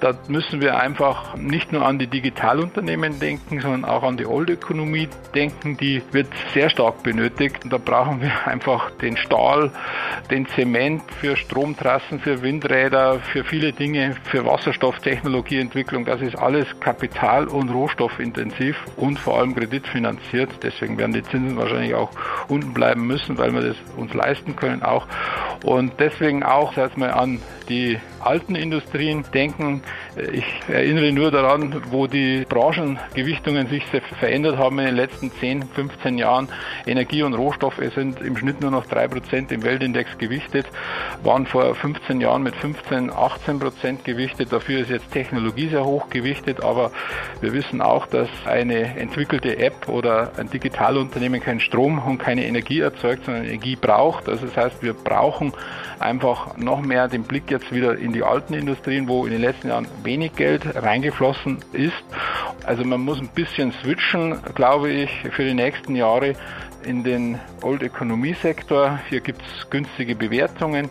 Da 0.00 0.12
müssen 0.28 0.60
wir 0.60 0.78
einfach 0.78 1.36
nicht 1.36 1.72
nur 1.72 1.86
an 1.86 1.98
die 1.98 2.06
Digitalunternehmen 2.06 3.18
denken, 3.18 3.60
sondern 3.60 3.86
auch 3.86 4.02
an 4.02 4.18
die 4.18 4.26
Old-Ökonomie 4.26 5.08
denken. 5.34 5.78
Die 5.78 6.02
wird 6.12 6.28
sehr 6.52 6.68
stark 6.68 7.02
benötigt. 7.02 7.64
Und 7.64 7.72
da 7.72 7.78
brauchen 7.78 8.20
wir 8.20 8.46
einfach 8.46 8.90
den 8.90 9.16
Stahl, 9.16 9.70
den 10.30 10.46
Zement 10.48 11.02
für 11.20 11.36
Stromtrassen, 11.36 12.20
für 12.20 12.42
Windräder, 12.42 13.20
für 13.20 13.44
viele 13.44 13.72
Dinge, 13.72 14.16
für 14.24 14.44
Wasserstofftechnologieentwicklung. 14.44 16.04
Das 16.04 16.20
ist 16.20 16.36
alles 16.36 16.66
kapital- 16.80 17.48
und 17.48 17.70
rohstoffintensiv 17.70 18.76
und 18.96 19.18
vor 19.18 19.38
allem 19.38 19.54
kreditfinanziert. 19.54 20.50
Deswegen 20.62 20.98
werden 20.98 21.14
die 21.14 21.22
Zinsen 21.22 21.56
wahrscheinlich 21.56 21.94
auch 21.94 22.10
unten 22.48 22.74
bleiben 22.74 23.06
müssen, 23.06 23.38
weil 23.38 23.54
wir 23.54 23.62
das 23.62 23.76
uns 23.96 24.12
leisten 24.12 24.56
können 24.56 24.82
auch. 24.82 25.06
Und 25.64 25.94
deswegen 25.98 26.42
auch, 26.42 26.74
sag 26.74 26.98
mal, 26.98 27.12
an 27.12 27.40
die 27.68 27.98
alten 28.26 28.56
Industrien 28.56 29.24
denken. 29.32 29.82
Ich 30.32 30.44
erinnere 30.68 31.12
nur 31.12 31.30
daran, 31.30 31.82
wo 31.90 32.06
die 32.06 32.44
Branchengewichtungen 32.48 33.68
sich 33.68 33.84
verändert 34.18 34.58
haben 34.58 34.78
in 34.78 34.86
den 34.86 34.96
letzten 34.96 35.30
10, 35.30 35.62
15 35.74 36.18
Jahren. 36.18 36.48
Energie 36.86 37.22
und 37.22 37.34
Rohstoffe 37.34 37.80
sind 37.94 38.20
im 38.20 38.36
Schnitt 38.36 38.60
nur 38.60 38.70
noch 38.70 38.86
3% 38.86 39.52
im 39.52 39.62
Weltindex 39.62 40.18
gewichtet, 40.18 40.66
waren 41.22 41.46
vor 41.46 41.74
15 41.74 42.20
Jahren 42.20 42.42
mit 42.42 42.56
15, 42.56 43.10
18% 43.10 44.02
gewichtet. 44.04 44.52
Dafür 44.52 44.80
ist 44.80 44.90
jetzt 44.90 45.10
Technologie 45.12 45.68
sehr 45.68 45.84
hoch 45.84 46.10
gewichtet, 46.10 46.62
aber 46.62 46.90
wir 47.40 47.52
wissen 47.52 47.80
auch, 47.80 48.06
dass 48.06 48.28
eine 48.44 48.98
entwickelte 48.98 49.58
App 49.58 49.88
oder 49.88 50.32
ein 50.36 50.50
Digitalunternehmen 50.50 51.40
keinen 51.40 51.60
Strom 51.60 51.98
und 51.98 52.18
keine 52.18 52.46
Energie 52.46 52.80
erzeugt, 52.80 53.24
sondern 53.24 53.44
Energie 53.44 53.76
braucht. 53.76 54.28
Also 54.28 54.46
das 54.46 54.56
heißt, 54.56 54.82
wir 54.82 54.94
brauchen 54.94 55.52
einfach 55.98 56.56
noch 56.56 56.82
mehr 56.82 57.08
den 57.08 57.22
Blick 57.22 57.50
jetzt 57.50 57.72
wieder 57.72 57.96
in 57.96 58.12
die 58.12 58.15
alten 58.22 58.54
Industrien, 58.54 59.08
wo 59.08 59.26
in 59.26 59.32
den 59.32 59.40
letzten 59.40 59.68
Jahren 59.68 59.86
wenig 60.02 60.34
Geld 60.34 60.62
reingeflossen 60.74 61.58
ist. 61.72 61.92
Also 62.64 62.84
man 62.84 63.00
muss 63.00 63.18
ein 63.18 63.28
bisschen 63.28 63.72
switchen, 63.82 64.38
glaube 64.54 64.90
ich, 64.90 65.10
für 65.32 65.44
die 65.44 65.54
nächsten 65.54 65.94
Jahre 65.96 66.34
in 66.84 67.02
den 67.02 67.38
Old 67.62 67.82
Economy 67.82 68.34
Sektor. 68.34 68.98
Hier 69.08 69.20
gibt 69.20 69.42
es 69.42 69.68
günstige 69.70 70.14
Bewertungen 70.14 70.90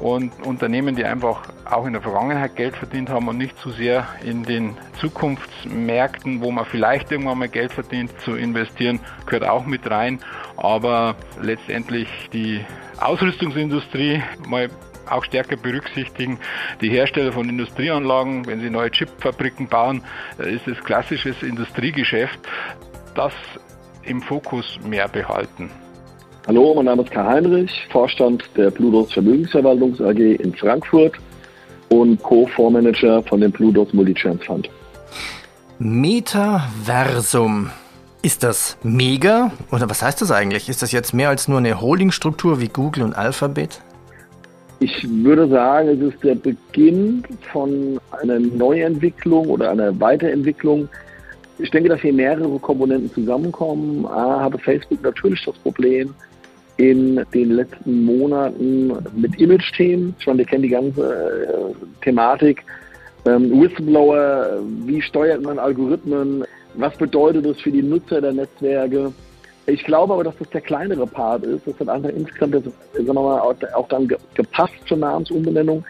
und 0.00 0.32
Unternehmen, 0.44 0.96
die 0.96 1.04
einfach 1.04 1.42
auch 1.64 1.86
in 1.86 1.92
der 1.92 2.02
Vergangenheit 2.02 2.56
Geld 2.56 2.76
verdient 2.76 3.08
haben 3.08 3.28
und 3.28 3.38
nicht 3.38 3.58
zu 3.58 3.70
sehr 3.70 4.06
in 4.24 4.42
den 4.42 4.76
Zukunftsmärkten, 5.00 6.42
wo 6.42 6.50
man 6.50 6.64
vielleicht 6.66 7.10
irgendwann 7.10 7.38
mal 7.38 7.48
Geld 7.48 7.72
verdient, 7.72 8.10
zu 8.20 8.34
investieren, 8.34 9.00
gehört 9.24 9.48
auch 9.48 9.66
mit 9.66 9.88
rein. 9.90 10.20
Aber 10.56 11.14
letztendlich 11.40 12.08
die 12.32 12.64
Ausrüstungsindustrie 12.98 14.22
mal 14.46 14.68
auch 15.10 15.24
stärker 15.24 15.56
berücksichtigen. 15.56 16.38
Die 16.80 16.90
Hersteller 16.90 17.32
von 17.32 17.48
Industrieanlagen, 17.48 18.46
wenn 18.46 18.60
sie 18.60 18.70
neue 18.70 18.90
Chipfabriken 18.90 19.68
bauen, 19.68 20.02
äh, 20.38 20.54
ist 20.54 20.66
es 20.66 20.78
klassisches 20.84 21.42
Industriegeschäft. 21.42 22.38
Das 23.14 23.32
im 24.04 24.22
Fokus 24.22 24.78
mehr 24.84 25.08
behalten. 25.08 25.70
Hallo, 26.46 26.74
mein 26.74 26.84
Name 26.84 27.02
ist 27.02 27.10
Karl 27.10 27.26
Heinrich, 27.26 27.88
Vorstand 27.90 28.44
der 28.56 28.70
Pludos 28.70 29.12
Vermögensverwaltungs 29.12 30.00
AG 30.00 30.18
in 30.18 30.54
Frankfurt 30.54 31.14
und 31.88 32.22
Co-Fondsmanager 32.22 33.22
von 33.24 33.40
dem 33.40 33.50
Pludos 33.50 33.92
Multichance 33.92 34.44
Fund. 34.44 34.70
Metaversum. 35.78 37.70
Ist 38.22 38.42
das 38.42 38.76
mega? 38.82 39.52
Oder 39.70 39.90
was 39.90 40.02
heißt 40.02 40.20
das 40.20 40.30
eigentlich? 40.30 40.68
Ist 40.68 40.82
das 40.82 40.92
jetzt 40.92 41.12
mehr 41.12 41.28
als 41.28 41.48
nur 41.48 41.58
eine 41.58 41.80
Holdingstruktur 41.80 42.60
wie 42.60 42.68
Google 42.68 43.02
und 43.02 43.14
Alphabet? 43.14 43.82
Ich 44.78 45.08
würde 45.08 45.48
sagen, 45.48 45.88
es 45.88 46.14
ist 46.14 46.22
der 46.22 46.34
Beginn 46.34 47.22
von 47.52 47.98
einer 48.20 48.38
Neuentwicklung 48.38 49.48
oder 49.48 49.70
einer 49.70 49.98
Weiterentwicklung. 49.98 50.88
Ich 51.58 51.70
denke, 51.70 51.88
dass 51.88 52.00
hier 52.00 52.12
mehrere 52.12 52.58
Komponenten 52.58 53.10
zusammenkommen. 53.12 54.04
A, 54.04 54.40
habe 54.40 54.58
Facebook 54.58 55.02
natürlich 55.02 55.42
das 55.44 55.56
Problem 55.58 56.14
in 56.76 57.24
den 57.32 57.52
letzten 57.52 58.04
Monaten 58.04 58.92
mit 59.16 59.40
Image-Themen. 59.40 60.14
Ich 60.18 60.26
meine, 60.26 60.40
wir 60.40 60.44
kennen 60.44 60.62
die 60.64 60.68
ganze 60.68 61.02
äh, 61.02 62.02
Thematik. 62.02 62.62
Ähm, 63.24 63.58
Whistleblower, 63.60 64.60
wie 64.84 65.00
steuert 65.00 65.42
man 65.42 65.58
Algorithmen? 65.58 66.44
Was 66.74 66.94
bedeutet 66.98 67.46
das 67.46 67.58
für 67.62 67.72
die 67.72 67.82
Nutzer 67.82 68.20
der 68.20 68.34
Netzwerke? 68.34 69.12
Ich 69.66 69.84
glaube 69.84 70.12
aber, 70.12 70.24
dass 70.24 70.36
das 70.38 70.48
der 70.50 70.60
kleinere 70.60 71.06
Part 71.06 71.42
ist. 71.44 71.66
Das 71.66 71.78
hat 71.80 71.88
einfach 71.88 72.10
insgesamt 72.10 72.54
das, 72.54 72.64
sagen 72.64 73.06
wir 73.06 73.14
mal, 73.14 73.40
auch 73.40 73.88
dann 73.88 74.08
gepasst 74.34 74.74
zur 74.86 74.98
Namensumbenennung. 74.98 75.84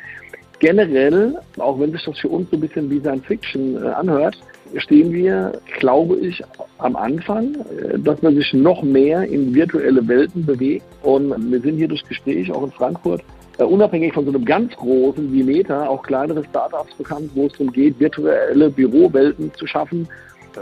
Generell, 0.58 1.36
auch 1.58 1.78
wenn 1.78 1.92
sich 1.92 2.02
das 2.04 2.18
für 2.18 2.28
uns 2.28 2.48
so 2.50 2.56
ein 2.56 2.60
bisschen 2.60 2.88
wie 2.88 3.00
Science 3.00 3.26
Fiction 3.26 3.76
äh, 3.76 3.88
anhört, 3.88 4.38
stehen 4.78 5.12
wir, 5.12 5.52
glaube 5.78 6.16
ich, 6.16 6.42
am 6.78 6.96
Anfang, 6.96 7.54
äh, 7.54 7.98
dass 7.98 8.22
man 8.22 8.34
sich 8.34 8.54
noch 8.54 8.82
mehr 8.82 9.24
in 9.24 9.54
virtuelle 9.54 10.08
Welten 10.08 10.46
bewegt. 10.46 10.86
Und 11.02 11.52
wir 11.52 11.60
sind 11.60 11.76
hier 11.76 11.88
durch 11.88 12.02
Gespräche 12.04 12.54
auch 12.54 12.64
in 12.64 12.72
Frankfurt 12.72 13.22
Uh, 13.58 13.64
unabhängig 13.64 14.12
von 14.12 14.26
so 14.26 14.30
einem 14.30 14.44
ganz 14.44 14.76
großen 14.76 15.32
wie 15.32 15.42
Meta 15.42 15.86
auch 15.86 16.02
kleinere 16.02 16.44
Startups 16.44 16.92
bekannt, 16.94 17.30
wo 17.34 17.46
es 17.46 17.52
darum 17.52 17.72
geht, 17.72 17.98
virtuelle 17.98 18.68
Bürowelten 18.68 19.50
zu 19.54 19.66
schaffen, 19.66 20.06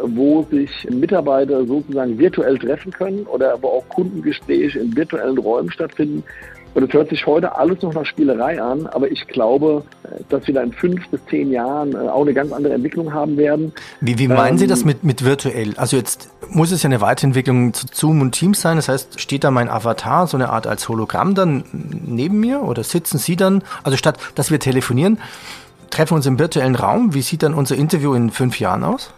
wo 0.02 0.42
sich 0.50 0.86
Mitarbeiter 0.90 1.64
sozusagen 1.66 2.18
virtuell 2.18 2.58
treffen 2.58 2.92
können 2.92 3.26
oder 3.26 3.54
aber 3.54 3.68
auch 3.68 3.88
Kundengespräche 3.88 4.78
in 4.78 4.96
virtuellen 4.96 5.38
Räumen 5.38 5.70
stattfinden. 5.70 6.24
Und 6.74 6.82
es 6.82 6.92
hört 6.92 7.08
sich 7.08 7.24
heute 7.24 7.56
alles 7.56 7.80
noch 7.82 7.94
nach 7.94 8.04
Spielerei 8.04 8.60
an, 8.60 8.88
aber 8.88 9.08
ich 9.10 9.28
glaube, 9.28 9.84
dass 10.28 10.44
wir 10.48 10.54
da 10.54 10.62
in 10.62 10.72
fünf 10.72 11.08
bis 11.08 11.20
zehn 11.30 11.52
Jahren 11.52 11.92
äh, 11.92 12.08
auch 12.08 12.22
eine 12.22 12.34
ganz 12.34 12.52
andere 12.52 12.74
Entwicklung 12.74 13.12
haben 13.12 13.36
werden. 13.36 13.72
Wie, 14.00 14.18
wie 14.18 14.26
meinen 14.26 14.54
ähm, 14.54 14.58
Sie 14.58 14.66
das 14.66 14.84
mit, 14.84 15.04
mit 15.04 15.24
virtuell? 15.24 15.74
Also 15.76 15.96
jetzt 15.96 16.28
muss 16.50 16.72
es 16.72 16.82
ja 16.82 16.88
eine 16.88 17.00
Weiterentwicklung 17.00 17.74
zu 17.74 17.86
Zoom 17.92 18.20
und 18.20 18.32
Teams 18.32 18.60
sein. 18.60 18.76
Das 18.76 18.88
heißt, 18.88 19.20
steht 19.20 19.44
da 19.44 19.52
mein 19.52 19.68
Avatar, 19.68 20.26
so 20.26 20.36
eine 20.36 20.50
Art 20.50 20.66
als 20.66 20.88
Hologramm 20.88 21.36
dann 21.36 21.64
neben 21.72 22.40
mir 22.40 22.62
oder 22.62 22.82
sitzen 22.82 23.18
Sie 23.18 23.36
dann, 23.36 23.62
also 23.84 23.96
statt 23.96 24.18
dass 24.34 24.50
wir 24.50 24.58
telefonieren, 24.58 25.18
treffen 25.90 26.12
wir 26.12 26.16
uns 26.16 26.26
im 26.26 26.40
virtuellen 26.40 26.74
Raum. 26.74 27.14
Wie 27.14 27.22
sieht 27.22 27.44
dann 27.44 27.54
unser 27.54 27.76
Interview 27.76 28.14
in 28.14 28.30
fünf 28.30 28.58
Jahren 28.58 28.82
aus? 28.82 29.14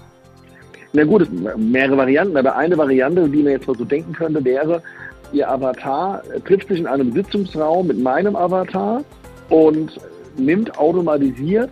Na 0.92 1.04
gut, 1.04 1.28
mehrere 1.56 1.96
Varianten, 1.96 2.36
aber 2.36 2.56
eine 2.56 2.78
Variante, 2.78 3.28
die 3.28 3.42
man 3.42 3.52
jetzt 3.52 3.66
mal 3.66 3.76
so 3.76 3.84
denken 3.84 4.12
könnte, 4.12 4.44
wäre, 4.44 4.82
Ihr 5.32 5.50
Avatar 5.50 6.22
trifft 6.46 6.68
sich 6.68 6.78
in 6.78 6.86
einem 6.86 7.12
Sitzungsraum 7.12 7.88
mit 7.88 7.98
meinem 7.98 8.36
Avatar 8.36 9.02
und 9.48 9.98
nimmt 10.38 10.78
automatisiert 10.78 11.70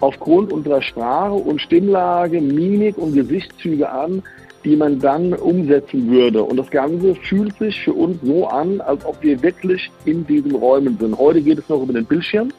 aufgrund 0.00 0.52
unserer 0.52 0.82
Sprache 0.82 1.34
und 1.34 1.60
Stimmlage, 1.60 2.40
Mimik 2.40 2.98
und 2.98 3.14
Gesichtszüge 3.14 3.88
an, 3.88 4.22
die 4.64 4.76
man 4.76 5.00
dann 5.00 5.32
umsetzen 5.32 6.10
würde. 6.10 6.42
Und 6.42 6.56
das 6.56 6.70
Ganze 6.70 7.14
fühlt 7.16 7.56
sich 7.58 7.80
für 7.82 7.92
uns 7.92 8.18
so 8.22 8.46
an, 8.46 8.80
als 8.80 9.04
ob 9.04 9.20
wir 9.22 9.42
wirklich 9.42 9.90
in 10.04 10.26
diesen 10.26 10.54
Räumen 10.54 10.96
sind. 10.98 11.18
Heute 11.18 11.40
geht 11.40 11.58
es 11.58 11.68
noch 11.68 11.82
über 11.82 11.92
den 11.92 12.06
Bildschirm, 12.06 12.50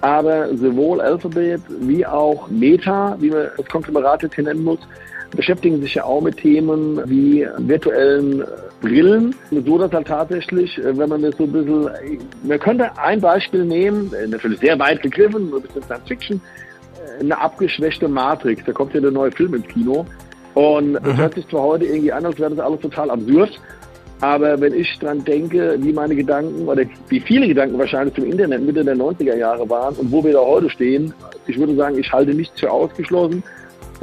aber 0.00 0.54
sowohl 0.56 1.00
Alphabet 1.00 1.60
wie 1.80 2.04
auch 2.04 2.48
Meta, 2.48 3.16
wie 3.20 3.30
man 3.30 3.48
das 3.56 3.66
Konglomerat 3.66 4.22
jetzt 4.22 4.34
hier 4.34 4.44
nennen 4.44 4.64
muss, 4.64 4.80
beschäftigen 5.34 5.80
sich 5.80 5.94
ja 5.94 6.04
auch 6.04 6.20
mit 6.20 6.36
Themen 6.38 7.00
wie 7.06 7.46
virtuellen 7.58 8.44
Brillen, 8.80 9.34
so 9.50 9.78
dass 9.78 9.92
halt 9.92 10.06
tatsächlich, 10.06 10.76
äh, 10.78 10.96
wenn 10.96 11.08
man 11.08 11.22
das 11.22 11.36
so 11.36 11.44
ein 11.44 11.52
bisschen, 11.52 11.88
man 12.42 12.58
könnte 12.58 12.98
ein 12.98 13.20
Beispiel 13.20 13.64
nehmen, 13.64 14.12
äh, 14.12 14.26
natürlich 14.26 14.60
sehr 14.60 14.78
weit 14.78 15.02
gegriffen, 15.02 15.52
ein 15.54 15.62
bisschen 15.62 15.82
Science 15.82 16.06
Fiction, 16.06 16.40
äh, 17.18 17.20
eine 17.20 17.40
abgeschwächte 17.40 18.08
Matrix, 18.08 18.62
da 18.66 18.72
kommt 18.72 18.92
ja 18.92 19.00
der 19.00 19.10
neue 19.10 19.32
Film 19.32 19.54
ins 19.54 19.66
Kino. 19.68 20.04
Und 20.52 20.94
das 20.94 21.02
mhm. 21.02 21.16
hört 21.16 21.34
sich 21.34 21.48
zwar 21.48 21.62
heute 21.62 21.86
irgendwie 21.86 22.12
an, 22.12 22.26
als 22.26 22.38
wäre 22.38 22.54
das 22.54 22.64
alles 22.64 22.80
total 22.80 23.10
absurd, 23.10 23.58
aber 24.20 24.60
wenn 24.60 24.72
ich 24.72 24.98
dran 25.00 25.24
denke, 25.24 25.76
wie 25.80 25.92
meine 25.92 26.14
Gedanken 26.14 26.68
oder 26.68 26.84
wie 27.08 27.20
viele 27.20 27.48
Gedanken 27.48 27.78
wahrscheinlich 27.78 28.14
zum 28.14 28.24
Internet 28.24 28.62
Mitte 28.62 28.84
der 28.84 28.96
90er 28.96 29.36
Jahre 29.36 29.68
waren 29.68 29.94
und 29.96 30.12
wo 30.12 30.22
wir 30.22 30.32
da 30.32 30.40
heute 30.40 30.70
stehen, 30.70 31.12
ich 31.46 31.58
würde 31.58 31.74
sagen, 31.74 31.98
ich 31.98 32.12
halte 32.12 32.32
nichts 32.32 32.58
für 32.60 32.70
ausgeschlossen 32.70 33.42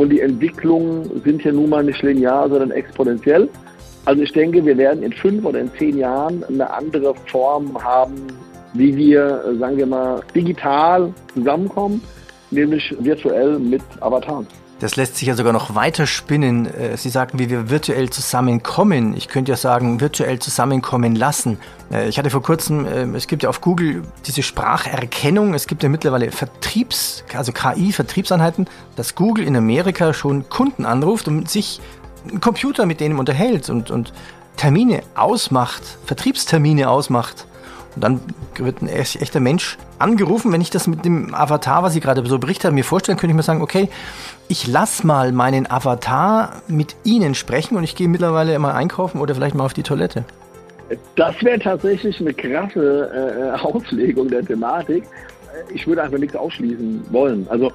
und 0.02 0.10
die 0.10 0.20
Entwicklungen 0.20 1.22
sind 1.24 1.44
ja 1.44 1.52
nun 1.52 1.70
mal 1.70 1.84
nicht 1.84 2.02
linear, 2.02 2.50
sondern 2.50 2.72
exponentiell. 2.72 3.48
Also 4.06 4.24
ich 4.24 4.32
denke, 4.32 4.66
wir 4.66 4.76
werden 4.76 5.04
in 5.04 5.14
fünf 5.14 5.46
oder 5.46 5.60
in 5.60 5.72
zehn 5.78 6.00
Jahren 6.00 6.44
eine 6.44 6.74
andere 6.74 7.14
Form 7.28 7.78
haben, 7.84 8.16
wie 8.74 8.98
wir, 8.98 9.44
sagen 9.60 9.78
wir 9.78 9.86
mal, 9.86 10.22
digital 10.34 11.14
zusammenkommen, 11.36 12.02
nämlich 12.50 12.96
virtuell 13.00 13.60
mit 13.60 13.84
Avataren. 14.00 14.48
Das 14.82 14.96
lässt 14.96 15.16
sich 15.16 15.28
ja 15.28 15.36
sogar 15.36 15.54
noch 15.54 15.76
weiter 15.76 16.08
spinnen. 16.08 16.66
Äh, 16.66 16.98
Sie 16.98 17.10
sagten, 17.10 17.38
wie 17.38 17.52
wir 17.52 17.70
virtuell 17.70 18.10
zusammenkommen. 18.10 19.16
Ich 19.16 19.28
könnte 19.28 19.52
ja 19.52 19.56
sagen, 19.56 20.02
virtuell 20.02 20.40
zusammenkommen 20.40 21.16
lassen. 21.16 21.60
Äh, 21.92 22.10
ich 22.10 22.18
hatte 22.18 22.32
vor 22.32 22.42
kurzem, 22.42 22.88
äh, 22.88 23.04
es 23.16 23.28
gibt 23.28 23.44
ja 23.44 23.50
auf 23.50 23.62
Google 23.62 24.02
diese 24.26 24.42
Spracherkennung. 24.42 25.54
Es 25.54 25.68
gibt 25.68 25.84
ja 25.84 25.90
mittlerweile 25.90 26.32
Vertriebs, 26.32 27.24
also 27.38 27.52
KI-Vertriebseinheiten, 27.52 28.68
dass 28.96 29.14
Google 29.14 29.46
in 29.46 29.56
Amerika 29.56 30.16
schon 30.16 30.50
Kunden 30.50 30.86
anruft 30.86 31.28
und 31.28 31.48
sich 31.48 31.80
einen 32.28 32.42
Computer 32.42 32.88
mit 32.88 33.02
denen 33.02 33.20
unterhält 33.20 33.70
und, 33.70 33.92
und 33.92 34.14
Termine 34.58 35.04
ausmacht, 35.14 35.84
Vertriebstermine 36.06 36.90
ausmacht. 36.90 37.46
Und 37.96 38.04
dann 38.04 38.22
wird 38.56 38.82
ein 38.82 38.88
echter 38.88 39.40
Mensch 39.40 39.78
angerufen. 40.00 40.52
Wenn 40.52 40.62
ich 40.62 40.70
das 40.70 40.88
mit 40.88 41.04
dem 41.04 41.34
Avatar, 41.34 41.84
was 41.84 41.94
Sie 41.94 42.00
gerade 42.00 42.26
so 42.26 42.40
berichtet 42.40 42.66
haben, 42.66 42.76
mir 42.76 42.84
vorstellen, 42.84 43.18
könnte 43.18 43.32
ich 43.32 43.38
mir 43.38 43.44
sagen, 43.44 43.62
okay, 43.62 43.90
ich 44.48 44.68
lasse 44.68 45.06
mal 45.06 45.32
meinen 45.32 45.70
Avatar 45.70 46.62
mit 46.68 46.96
Ihnen 47.04 47.36
sprechen 47.36 47.78
und 47.78 47.84
ich 47.84 47.96
gehe 47.96 48.08
mittlerweile 48.08 48.54
immer 48.54 48.74
einkaufen 48.74 49.20
oder 49.20 49.36
vielleicht 49.36 49.56
mal 49.56 49.66
auf 49.66 49.74
die 49.74 49.84
Toilette. 49.84 50.24
Das 51.16 51.42
wäre 51.42 51.60
tatsächlich 51.60 52.20
eine 52.20 52.34
krasse 52.34 53.10
äh, 53.14 53.60
Auslegung 53.62 54.30
der 54.30 54.46
Thematik. 54.46 55.04
Ich 55.74 55.88
würde 55.88 56.04
einfach 56.04 56.18
nichts 56.18 56.36
ausschließen 56.36 57.06
wollen. 57.12 57.46
Also 57.50 57.72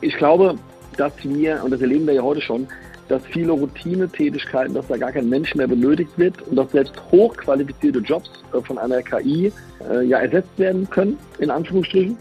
ich 0.00 0.16
glaube, 0.16 0.56
dass 0.96 1.12
wir, 1.22 1.62
und 1.62 1.70
das 1.70 1.80
erleben 1.80 2.06
wir 2.06 2.14
ja 2.14 2.22
heute 2.22 2.40
schon, 2.40 2.66
dass 3.08 3.22
viele 3.26 3.52
Routinetätigkeiten, 3.52 4.74
dass 4.74 4.86
da 4.88 4.96
gar 4.96 5.12
kein 5.12 5.28
Mensch 5.28 5.54
mehr 5.54 5.66
benötigt 5.66 6.10
wird 6.16 6.42
und 6.42 6.56
dass 6.56 6.70
selbst 6.72 6.94
hochqualifizierte 7.10 8.00
Jobs 8.00 8.30
äh, 8.52 8.60
von 8.60 8.78
einer 8.78 9.02
KI 9.02 9.52
äh, 9.88 10.04
ja 10.04 10.18
ersetzt 10.18 10.58
werden 10.58 10.88
können, 10.90 11.18
in 11.38 11.50
Anführungsstrichen. 11.50 12.16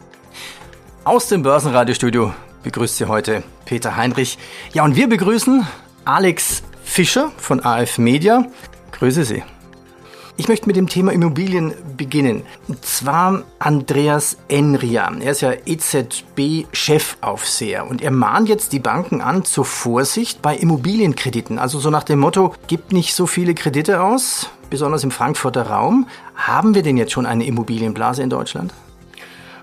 Aus 1.04 1.28
dem 1.28 1.43
Börsenradiostudio 1.43 2.34
begrüßt 2.63 2.98
Sie 2.98 3.06
heute 3.06 3.43
Peter 3.65 3.95
Heinrich. 3.95 4.38
Ja, 4.74 4.84
und 4.84 4.95
wir 4.95 5.08
begrüßen 5.08 5.65
Alex 6.04 6.63
Fischer 6.84 7.32
von 7.38 7.63
AF 7.63 7.98
Media. 7.98 8.48
Grüße 8.91 9.24
Sie. 9.24 9.43
Ich 10.38 10.50
möchte 10.50 10.67
mit 10.67 10.76
dem 10.76 10.89
Thema 10.89 11.13
Immobilien 11.13 11.74
beginnen. 11.95 12.41
Und 12.67 12.84
zwar 12.84 13.43
Andreas 13.58 14.36
Enria. 14.50 15.10
Er 15.21 15.32
ist 15.32 15.39
ja 15.39 15.54
EZB-Chefaufseher 15.65 17.89
und 17.89 18.02
er 18.02 18.12
mahnt 18.12 18.50
jetzt 18.50 18.74
die 18.74 18.80
Banken 18.80 19.21
an 19.21 19.45
zur 19.45 19.63
Vorsicht 19.63 20.41
bei 20.41 20.58
Immobilienkrediten. 20.58 21.58
Also 21.58 21.80
so 21.80 21.89
nach 21.89 22.04
dem 22.04 22.19
Motto, 22.19 22.54
gibt 22.67 22.91
nicht 22.91 23.15
so 23.15 23.28
viele 23.28 23.54
Kredite 23.54 24.02
aus, 24.02 24.50
besonders 24.69 25.06
im 25.06 25.12
Frankfurter 25.12 25.67
Raum. 25.67 26.06
Haben 26.36 26.76
wir 26.76 26.84
denn 26.84 26.98
jetzt 26.98 27.13
schon 27.13 27.26
eine 27.26 27.45
Immobilienblase 27.45 28.21
in 28.21 28.30
Deutschland? 28.30 28.74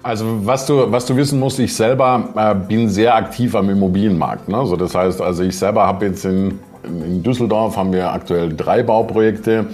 Also 0.03 0.47
was 0.47 0.65
du, 0.65 0.91
was 0.91 1.05
du 1.05 1.15
wissen 1.17 1.39
musst, 1.39 1.59
ich 1.59 1.77
selber 1.77 2.31
äh, 2.35 2.55
bin 2.55 2.89
sehr 2.89 3.15
aktiv 3.15 3.55
am 3.55 3.69
Immobilienmarkt. 3.69 4.49
Ne? 4.49 4.57
Also 4.57 4.77
das 4.77 4.95
heißt, 4.95 5.21
also 5.21 5.43
ich 5.43 5.59
selber 5.59 5.87
habe 5.87 6.07
jetzt 6.07 6.25
in, 6.25 6.59
in 6.85 7.23
Düsseldorf 7.23 7.77
haben 7.77 7.93
wir 7.93 8.13
aktuell 8.13 8.53
drei 8.55 8.83
Bauprojekte 8.83 9.67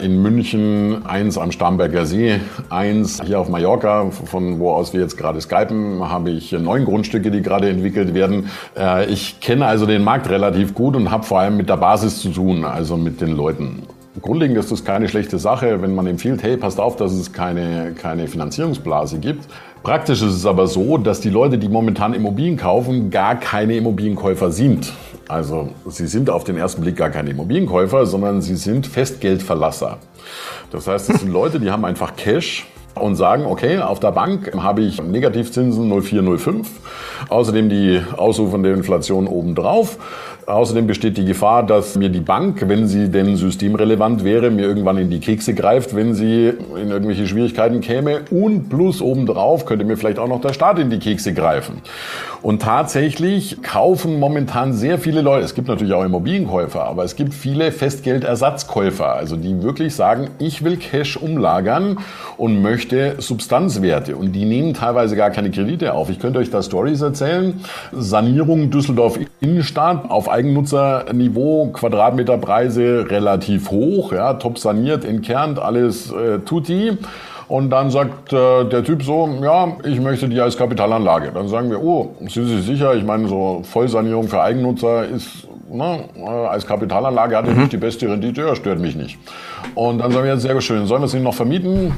in 0.00 0.22
München, 0.22 1.04
eins 1.06 1.38
am 1.38 1.50
Starnberger 1.50 2.06
See, 2.06 2.40
eins 2.68 3.20
hier 3.24 3.40
auf 3.40 3.48
Mallorca, 3.48 4.10
von 4.10 4.58
wo 4.58 4.70
aus 4.70 4.92
wir 4.92 5.00
jetzt 5.00 5.16
gerade 5.16 5.40
skypen, 5.40 6.08
habe 6.08 6.30
ich 6.30 6.52
neun 6.52 6.84
Grundstücke, 6.84 7.30
die 7.30 7.42
gerade 7.42 7.68
entwickelt 7.68 8.14
werden. 8.14 8.48
Äh, 8.76 9.06
ich 9.06 9.40
kenne 9.40 9.66
also 9.66 9.86
den 9.86 10.04
Markt 10.04 10.28
relativ 10.30 10.74
gut 10.74 10.96
und 10.96 11.10
habe 11.10 11.24
vor 11.24 11.40
allem 11.40 11.56
mit 11.56 11.68
der 11.68 11.76
Basis 11.76 12.20
zu 12.20 12.30
tun, 12.30 12.64
also 12.64 12.96
mit 12.96 13.20
den 13.20 13.36
Leuten. 13.36 13.82
Grundlegend 14.22 14.58
ist 14.58 14.72
das 14.72 14.84
keine 14.84 15.08
schlechte 15.08 15.38
Sache, 15.38 15.80
wenn 15.80 15.94
man 15.94 16.06
empfiehlt, 16.06 16.42
hey, 16.42 16.56
passt 16.56 16.80
auf, 16.80 16.96
dass 16.96 17.12
es 17.12 17.32
keine, 17.32 17.92
keine 17.96 18.26
Finanzierungsblase 18.26 19.18
gibt. 19.18 19.46
Praktisch 19.82 20.22
ist 20.22 20.34
es 20.34 20.46
aber 20.46 20.66
so, 20.66 20.98
dass 20.98 21.20
die 21.20 21.30
Leute, 21.30 21.56
die 21.56 21.68
momentan 21.68 22.12
Immobilien 22.12 22.56
kaufen, 22.56 23.10
gar 23.10 23.36
keine 23.36 23.76
Immobilienkäufer 23.76 24.50
sind. 24.50 24.92
Also 25.28 25.68
sie 25.86 26.06
sind 26.06 26.30
auf 26.30 26.44
den 26.44 26.56
ersten 26.56 26.82
Blick 26.82 26.96
gar 26.96 27.10
keine 27.10 27.30
Immobilienkäufer, 27.30 28.06
sondern 28.06 28.42
sie 28.42 28.56
sind 28.56 28.86
Festgeldverlasser. 28.86 29.98
Das 30.70 30.86
heißt, 30.86 31.10
es 31.10 31.20
sind 31.20 31.32
Leute, 31.32 31.60
die 31.60 31.70
haben 31.70 31.84
einfach 31.84 32.16
Cash 32.16 32.66
und 33.00 33.16
sagen, 33.16 33.46
okay, 33.46 33.78
auf 33.78 34.00
der 34.00 34.12
Bank 34.12 34.52
habe 34.56 34.82
ich 34.82 35.02
Negativzinsen 35.02 35.88
0,405, 35.88 36.68
außerdem 37.28 37.68
die 37.68 38.02
ausufernde 38.16 38.72
Inflation 38.72 39.26
obendrauf 39.26 39.98
Außerdem 40.48 40.86
besteht 40.86 41.18
die 41.18 41.26
Gefahr, 41.26 41.62
dass 41.62 41.94
mir 41.94 42.08
die 42.08 42.22
Bank, 42.22 42.66
wenn 42.68 42.88
sie 42.88 43.10
denn 43.10 43.36
systemrelevant 43.36 44.24
wäre, 44.24 44.50
mir 44.50 44.62
irgendwann 44.62 44.96
in 44.96 45.10
die 45.10 45.20
Kekse 45.20 45.52
greift, 45.52 45.94
wenn 45.94 46.14
sie 46.14 46.54
in 46.74 46.90
irgendwelche 46.90 47.26
Schwierigkeiten 47.26 47.82
käme. 47.82 48.22
Und 48.30 48.70
plus 48.70 49.02
obendrauf 49.02 49.66
könnte 49.66 49.84
mir 49.84 49.98
vielleicht 49.98 50.18
auch 50.18 50.26
noch 50.26 50.40
der 50.40 50.54
Staat 50.54 50.78
in 50.78 50.88
die 50.88 51.00
Kekse 51.00 51.34
greifen. 51.34 51.82
Und 52.40 52.62
tatsächlich 52.62 53.60
kaufen 53.62 54.18
momentan 54.18 54.72
sehr 54.72 54.96
viele 54.96 55.20
Leute, 55.20 55.44
es 55.44 55.54
gibt 55.54 55.68
natürlich 55.68 55.92
auch 55.92 56.04
Immobilienkäufer, 56.04 56.82
aber 56.82 57.04
es 57.04 57.14
gibt 57.14 57.34
viele 57.34 57.70
Festgeldersatzkäufer, 57.70 59.12
also 59.12 59.36
die 59.36 59.62
wirklich 59.62 59.94
sagen, 59.94 60.30
ich 60.38 60.64
will 60.64 60.78
Cash 60.78 61.18
umlagern 61.18 61.98
und 62.38 62.62
möchte 62.62 62.87
Substanzwerte. 63.18 64.16
Und 64.16 64.32
die 64.32 64.44
nehmen 64.44 64.74
teilweise 64.74 65.16
gar 65.16 65.30
keine 65.30 65.50
Kredite 65.50 65.94
auf. 65.94 66.10
Ich 66.10 66.18
könnte 66.18 66.38
euch 66.38 66.50
da 66.50 66.62
Stories 66.62 67.00
erzählen. 67.00 67.60
Sanierung 67.92 68.70
Düsseldorf 68.70 69.18
Innenstadt 69.40 70.10
auf 70.10 70.28
Eigennutzerniveau, 70.28 71.70
Quadratmeterpreise 71.72 73.06
relativ 73.08 73.70
hoch, 73.70 74.12
ja, 74.12 74.34
top 74.34 74.58
saniert, 74.58 75.04
entkernt, 75.04 75.58
alles 75.58 76.12
äh, 76.12 76.40
tutti. 76.40 76.96
Und 77.48 77.70
dann 77.70 77.90
sagt 77.90 78.32
äh, 78.32 78.64
der 78.64 78.84
Typ 78.84 79.02
so, 79.02 79.28
ja, 79.42 79.76
ich 79.84 80.00
möchte 80.00 80.28
die 80.28 80.40
als 80.40 80.56
Kapitalanlage. 80.56 81.30
Dann 81.32 81.48
sagen 81.48 81.70
wir, 81.70 81.82
oh, 81.82 82.14
sind 82.20 82.46
Sie 82.46 82.60
sicher? 82.60 82.94
Ich 82.94 83.04
meine, 83.04 83.26
so 83.26 83.62
Vollsanierung 83.64 84.28
für 84.28 84.42
Eigennutzer 84.42 85.06
ist 85.06 85.48
ne, 85.70 86.04
äh, 86.16 86.20
als 86.20 86.66
Kapitalanlage 86.66 87.36
hat 87.36 87.46
er 87.46 87.54
mhm. 87.54 87.60
nicht 87.60 87.72
die 87.72 87.78
beste 87.78 88.08
Rendite, 88.08 88.42
ja, 88.42 88.54
stört 88.54 88.80
mich 88.80 88.96
nicht. 88.96 89.18
Und 89.74 89.98
dann 89.98 90.12
sagen 90.12 90.24
wir 90.24 90.32
jetzt, 90.32 90.42
sehr 90.42 90.60
schön, 90.60 90.86
sollen 90.86 91.02
wir 91.02 91.06
es 91.06 91.14
Ihnen 91.14 91.24
noch 91.24 91.34
vermieten? 91.34 91.92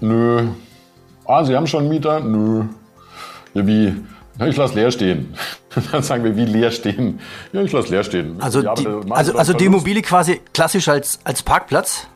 Nö. 0.00 0.48
Ah, 1.26 1.44
Sie 1.44 1.54
haben 1.54 1.66
schon 1.66 1.80
einen 1.80 1.88
Mieter? 1.90 2.20
Nö. 2.20 2.64
Ja, 3.54 3.66
wie? 3.66 3.94
ich 4.46 4.56
lasse 4.56 4.74
leer 4.74 4.90
stehen. 4.90 5.34
Dann 5.92 6.02
sagen 6.02 6.24
wir, 6.24 6.36
wie 6.36 6.44
leer 6.44 6.70
stehen? 6.70 7.20
Ja, 7.52 7.62
ich 7.62 7.72
lasse 7.72 7.90
leer 7.90 8.04
stehen. 8.04 8.40
Also, 8.40 8.62
die, 8.62 8.86
also, 9.10 9.36
also 9.36 9.52
die 9.52 9.66
Immobilie 9.66 10.02
quasi 10.02 10.40
klassisch 10.54 10.88
als, 10.88 11.18
als 11.24 11.42
Parkplatz? 11.42 12.06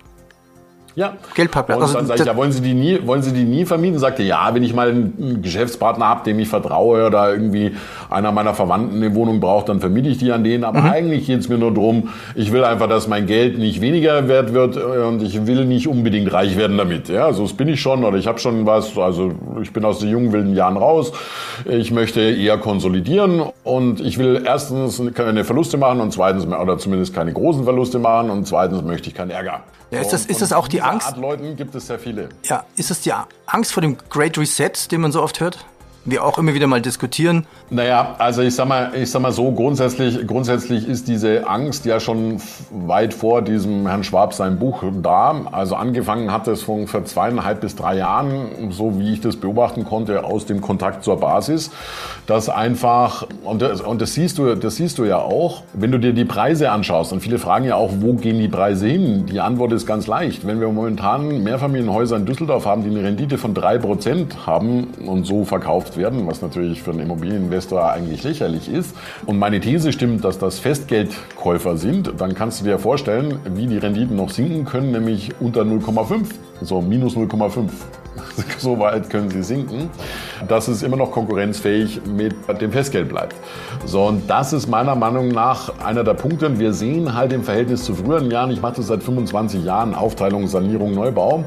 Ja. 0.94 1.14
Geldparkplatz. 1.35 1.76
Und 1.76 1.83
also 1.83 1.94
dann 1.98 2.07
sage 2.07 2.20
ich, 2.20 2.26
ja, 2.26 2.37
wollen 2.37 2.52
Sie 2.52 2.61
die 2.61 2.74
nie, 2.74 2.98
wollen 3.07 3.22
Sie 3.22 3.33
die 3.33 3.44
nie 3.44 3.64
vermieten? 3.64 3.98
Sagte, 3.98 4.22
ja, 4.22 4.55
wenn 4.55 4.62
ich 4.62 4.74
mal 4.74 4.90
einen 4.90 5.40
Geschäftspartner 5.42 6.07
habe, 6.07 6.24
dem 6.24 6.38
ich 6.38 6.48
vertraue 6.48 7.07
oder 7.07 7.33
irgendwie 7.33 7.74
einer 8.11 8.33
meiner 8.33 8.55
Verwandten 8.55 8.96
eine 8.96 9.14
Wohnung 9.14 9.40
braucht, 9.40 9.68
dann 9.68 9.81
vermiete 9.81 10.09
ich 10.09 10.18
die 10.18 10.33
an 10.33 10.44
denen. 10.44 10.64
Aber 10.64 10.81
mhm. 10.81 10.90
eigentlich 10.90 11.26
geht 11.26 11.40
es 11.40 11.48
mir 11.48 11.59
nur 11.59 11.72
darum, 11.72 12.11
ich 12.35 12.52
will 12.52 12.64
einfach, 12.64 12.88
dass 12.88 13.09
mein 13.09 13.26
Geld 13.26 13.59
nicht 13.59 13.81
weniger 13.81 14.28
wert 14.28 14.52
wird 14.52 14.76
äh, 14.76 14.81
und 14.81 15.22
ich 15.22 15.46
will 15.46 15.64
nicht 15.64 15.88
unbedingt 15.88 16.33
reich 16.33 16.57
werden 16.57 16.76
damit. 16.76 17.09
Ja, 17.09 17.33
so 17.33 17.46
bin 17.46 17.68
ich 17.68 17.81
schon 17.81 18.05
oder 18.05 18.18
ich 18.18 18.26
habe 18.26 18.38
schon 18.38 18.66
was. 18.66 18.96
Also 18.98 19.33
ich 19.62 19.72
bin 19.72 19.85
aus 19.85 19.98
den 19.98 20.11
jungen 20.11 20.33
wilden 20.33 20.55
Jahren 20.55 20.76
raus. 20.76 21.12
Ich 21.64 21.90
möchte 21.90 22.20
eher 22.20 22.59
konsolidieren 22.59 23.42
und 23.64 24.00
ich 24.00 24.18
will 24.18 24.42
erstens 24.44 25.00
keine 25.14 25.44
Verluste 25.44 25.78
machen 25.78 26.00
und 26.00 26.12
zweitens 26.12 26.46
oder 26.46 26.78
zumindest 26.78 27.14
keine 27.14 27.33
großen 27.33 27.64
Verluste 27.64 27.98
machen 27.98 28.31
und 28.31 28.46
zweitens 28.46 28.83
möchte 28.83 29.09
ich 29.09 29.14
keinen 29.14 29.31
Ärger. 29.31 29.61
Ja, 29.92 30.00
ist 30.00 30.12
das, 30.12 30.24
ist 30.24 30.40
das 30.40 30.55
auch 30.55 30.68
die 30.68 30.81
Angst? 30.84 31.08
Art 31.08 31.16
Leuten 31.16 31.56
gibt 31.56 31.74
es 31.74 31.86
sehr 31.86 31.98
viele. 31.98 32.28
Ja, 32.44 32.64
ist 32.76 32.90
das 32.90 33.00
die 33.00 33.12
Angst 33.46 33.72
vor 33.72 33.80
dem 33.80 33.96
Great 34.10 34.38
Reset, 34.38 34.72
den 34.90 35.00
man 35.00 35.12
so 35.12 35.22
oft 35.22 35.40
hört? 35.40 35.64
Wir 36.04 36.24
auch 36.24 36.38
immer 36.38 36.54
wieder 36.54 36.66
mal 36.66 36.80
diskutieren. 36.80 37.46
Naja, 37.70 38.16
also 38.18 38.42
ich 38.42 38.54
sag 38.54 38.66
mal, 38.66 38.90
ich 38.94 39.10
sag 39.10 39.22
mal 39.22 39.32
so, 39.32 39.52
grundsätzlich, 39.52 40.26
grundsätzlich 40.26 40.88
ist 40.88 41.06
diese 41.08 41.48
Angst 41.48 41.84
ja 41.84 42.00
schon 42.00 42.38
weit 42.70 43.14
vor 43.14 43.42
diesem 43.42 43.86
Herrn 43.86 44.02
Schwab 44.02 44.34
sein 44.34 44.58
Buch 44.58 44.82
da. 45.02 45.42
Also 45.52 45.76
angefangen 45.76 46.32
hat 46.32 46.48
es 46.48 46.62
von 46.62 46.86
vor 46.86 47.04
zweieinhalb 47.04 47.60
bis 47.60 47.76
drei 47.76 47.96
Jahren, 47.96 48.70
so 48.70 48.98
wie 48.98 49.12
ich 49.12 49.20
das 49.20 49.36
beobachten 49.36 49.84
konnte, 49.84 50.24
aus 50.24 50.46
dem 50.46 50.60
Kontakt 50.60 51.04
zur 51.04 51.20
Basis, 51.20 51.70
dass 52.26 52.48
einfach, 52.48 53.26
und 53.44 53.62
das, 53.62 53.80
und 53.80 54.02
das 54.02 54.14
siehst 54.14 54.38
du, 54.38 54.56
das 54.56 54.76
siehst 54.76 54.98
du 54.98 55.04
ja 55.04 55.18
auch, 55.18 55.62
wenn 55.72 55.92
du 55.92 55.98
dir 55.98 56.12
die 56.12 56.24
Preise 56.24 56.70
anschaust, 56.70 57.12
und 57.12 57.20
viele 57.20 57.38
fragen 57.38 57.64
ja 57.64 57.76
auch, 57.76 57.90
wo 58.00 58.14
gehen 58.14 58.38
die 58.38 58.48
Preise 58.48 58.88
hin? 58.88 59.26
Die 59.26 59.40
Antwort 59.40 59.72
ist 59.72 59.86
ganz 59.86 60.06
leicht. 60.06 60.46
Wenn 60.46 60.60
wir 60.60 60.68
momentan 60.68 61.42
Mehrfamilienhäuser 61.42 62.16
in 62.16 62.26
Düsseldorf 62.26 62.66
haben, 62.66 62.82
die 62.82 62.90
eine 62.90 63.02
Rendite 63.06 63.38
von 63.38 63.54
drei 63.54 63.78
Prozent 63.78 64.46
haben 64.46 64.88
und 65.06 65.24
so 65.24 65.44
verkauft 65.44 65.91
verkauft 65.92 65.96
werden, 65.96 66.26
was 66.26 66.42
natürlich 66.42 66.83
für 66.83 66.90
einen 66.90 67.00
Immobilieninvestor 67.00 67.90
eigentlich 67.90 68.22
lächerlich 68.22 68.68
ist, 68.68 68.94
und 69.26 69.38
meine 69.38 69.61
These 69.61 69.92
stimmt, 69.92 70.24
dass 70.24 70.38
das 70.38 70.59
Festgeldkäufer 70.59 71.76
sind, 71.76 72.12
dann 72.18 72.35
kannst 72.35 72.61
du 72.61 72.64
dir 72.64 72.78
vorstellen, 72.78 73.38
wie 73.55 73.66
die 73.66 73.78
Renditen 73.78 74.16
noch 74.16 74.31
sinken 74.31 74.64
können, 74.64 74.92
nämlich 74.92 75.33
unter 75.40 75.62
0,5, 75.62 76.26
so 76.61 76.81
minus 76.81 77.14
0,5. 77.14 77.68
so 78.59 78.78
weit 78.78 79.09
können 79.09 79.31
sie 79.31 79.42
sinken, 79.42 79.88
dass 80.46 80.68
es 80.68 80.83
immer 80.83 80.96
noch 80.96 81.11
konkurrenzfähig 81.11 82.02
mit 82.07 82.35
dem 82.61 82.70
Festgeld 82.70 83.09
bleibt. 83.09 83.35
So, 83.87 84.05
und 84.05 84.28
das 84.28 84.52
ist 84.52 84.68
meiner 84.68 84.94
Meinung 84.94 85.28
nach 85.28 85.78
einer 85.83 86.05
der 86.05 86.14
Punkte. 86.14 86.59
Wir 86.59 86.74
sehen 86.74 87.14
halt 87.14 87.33
im 87.33 87.42
Verhältnis 87.42 87.85
zu 87.85 87.94
früheren 87.94 88.31
Jahren, 88.31 88.50
ich 88.50 88.61
mache 88.61 88.76
das 88.76 88.88
seit 88.88 89.02
25 89.02 89.64
Jahren, 89.64 89.94
Aufteilung, 89.94 90.46
Sanierung, 90.46 90.94
Neubau, 90.94 91.44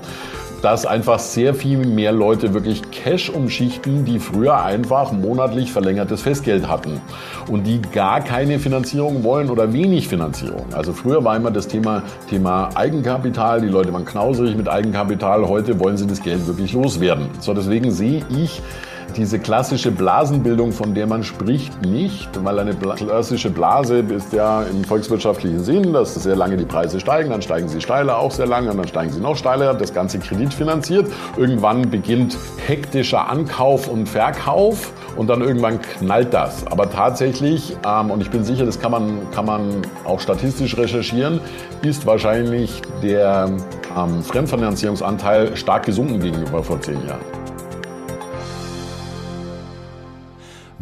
dass 0.66 0.88
einfach 0.88 1.20
sehr 1.20 1.54
viel 1.54 1.86
mehr 1.86 2.12
Leute 2.12 2.56
wirklich 2.56 2.82
Cash 2.90 3.30
umschichten, 3.30 4.04
die 4.04 4.18
früher 4.18 4.64
einfach 4.64 5.12
monatlich 5.12 5.72
verlängertes 5.72 6.24
Festgeld 6.24 6.68
hatten 6.68 7.02
und 7.48 7.68
die 7.68 7.84
gar 7.84 8.20
keine 8.22 8.58
Finanzierung 8.58 9.24
wollen 9.24 9.52
oder 9.52 9.74
wenig 9.74 10.08
Finanzierung. 10.08 10.66
Also 10.74 10.92
früher 10.92 11.24
war 11.24 11.36
immer 11.38 11.52
das 11.52 11.68
Thema, 11.68 12.02
Thema 12.32 12.72
Eigenkapital, 12.74 13.62
die 13.62 13.68
Leute 13.68 13.94
waren 13.94 14.06
knauserig 14.06 14.58
mit 14.58 14.68
Eigenkapital, 14.68 15.48
heute 15.48 15.80
wollen 15.80 15.98
sie 15.98 16.08
das 16.08 16.24
Geld 16.24 16.48
wirklich 16.48 16.74
loswerden. 16.74 17.28
So 17.42 17.54
deswegen 17.54 17.92
sehe 17.92 18.26
ich 18.36 18.60
diese 19.18 19.40
klassische 19.40 19.92
Blasenbildung, 19.92 20.72
von 20.72 20.94
der 20.94 21.08
man 21.08 21.24
spricht, 21.24 21.86
nicht, 21.86 22.30
weil 22.44 22.60
eine 22.60 22.74
klassische 22.74 23.50
Blase 23.50 24.00
ist 24.00 24.34
ja 24.34 24.64
im 24.64 24.84
volkswirtschaftlichen 24.84 25.64
Sinn, 25.64 25.94
dass 25.94 26.16
sehr 26.16 26.36
lange 26.36 26.58
die 26.58 26.66
Preise 26.66 27.00
steigen, 27.00 27.30
dann 27.30 27.42
steigen 27.42 27.68
sie 27.70 27.82
steiler, 27.82 28.20
auch 28.20 28.32
sehr 28.32 28.48
lange, 28.48 28.72
und 28.72 28.78
dann 28.78 28.88
steigen 28.88 29.12
sie 29.12 29.22
noch 29.22 29.38
steiler, 29.38 29.74
das 29.74 29.94
Ganze 29.94 30.20
kreditfinanziert. 30.20 31.12
Irgendwann 31.38 31.90
beginnt 31.90 32.38
hektischer 32.66 33.30
Ankauf 33.30 33.88
und 33.88 34.10
Verkauf 34.10 34.92
und 35.16 35.28
dann 35.28 35.42
irgendwann 35.42 35.80
knallt 35.82 36.34
das. 36.34 36.68
Aber 36.68 36.90
tatsächlich, 36.90 37.76
ähm, 37.88 38.12
und 38.12 38.22
ich 38.22 38.30
bin 38.30 38.44
sicher, 38.44 38.66
das 38.66 38.80
kann 38.80 38.92
man, 38.92 39.32
kann 39.32 39.46
man 39.46 39.82
auch 40.04 40.20
statistisch 40.20 40.78
recherchieren, 40.78 41.40
ist 41.82 42.06
wahrscheinlich 42.06 42.82
der 43.02 43.50
ähm, 43.98 44.24
Fremdfinanzierungsanteil 44.24 45.56
stark 45.56 45.86
gesunken 45.86 46.20
gegenüber 46.20 46.64
vor 46.64 46.82
zehn 46.82 47.06
Jahren. 47.08 47.35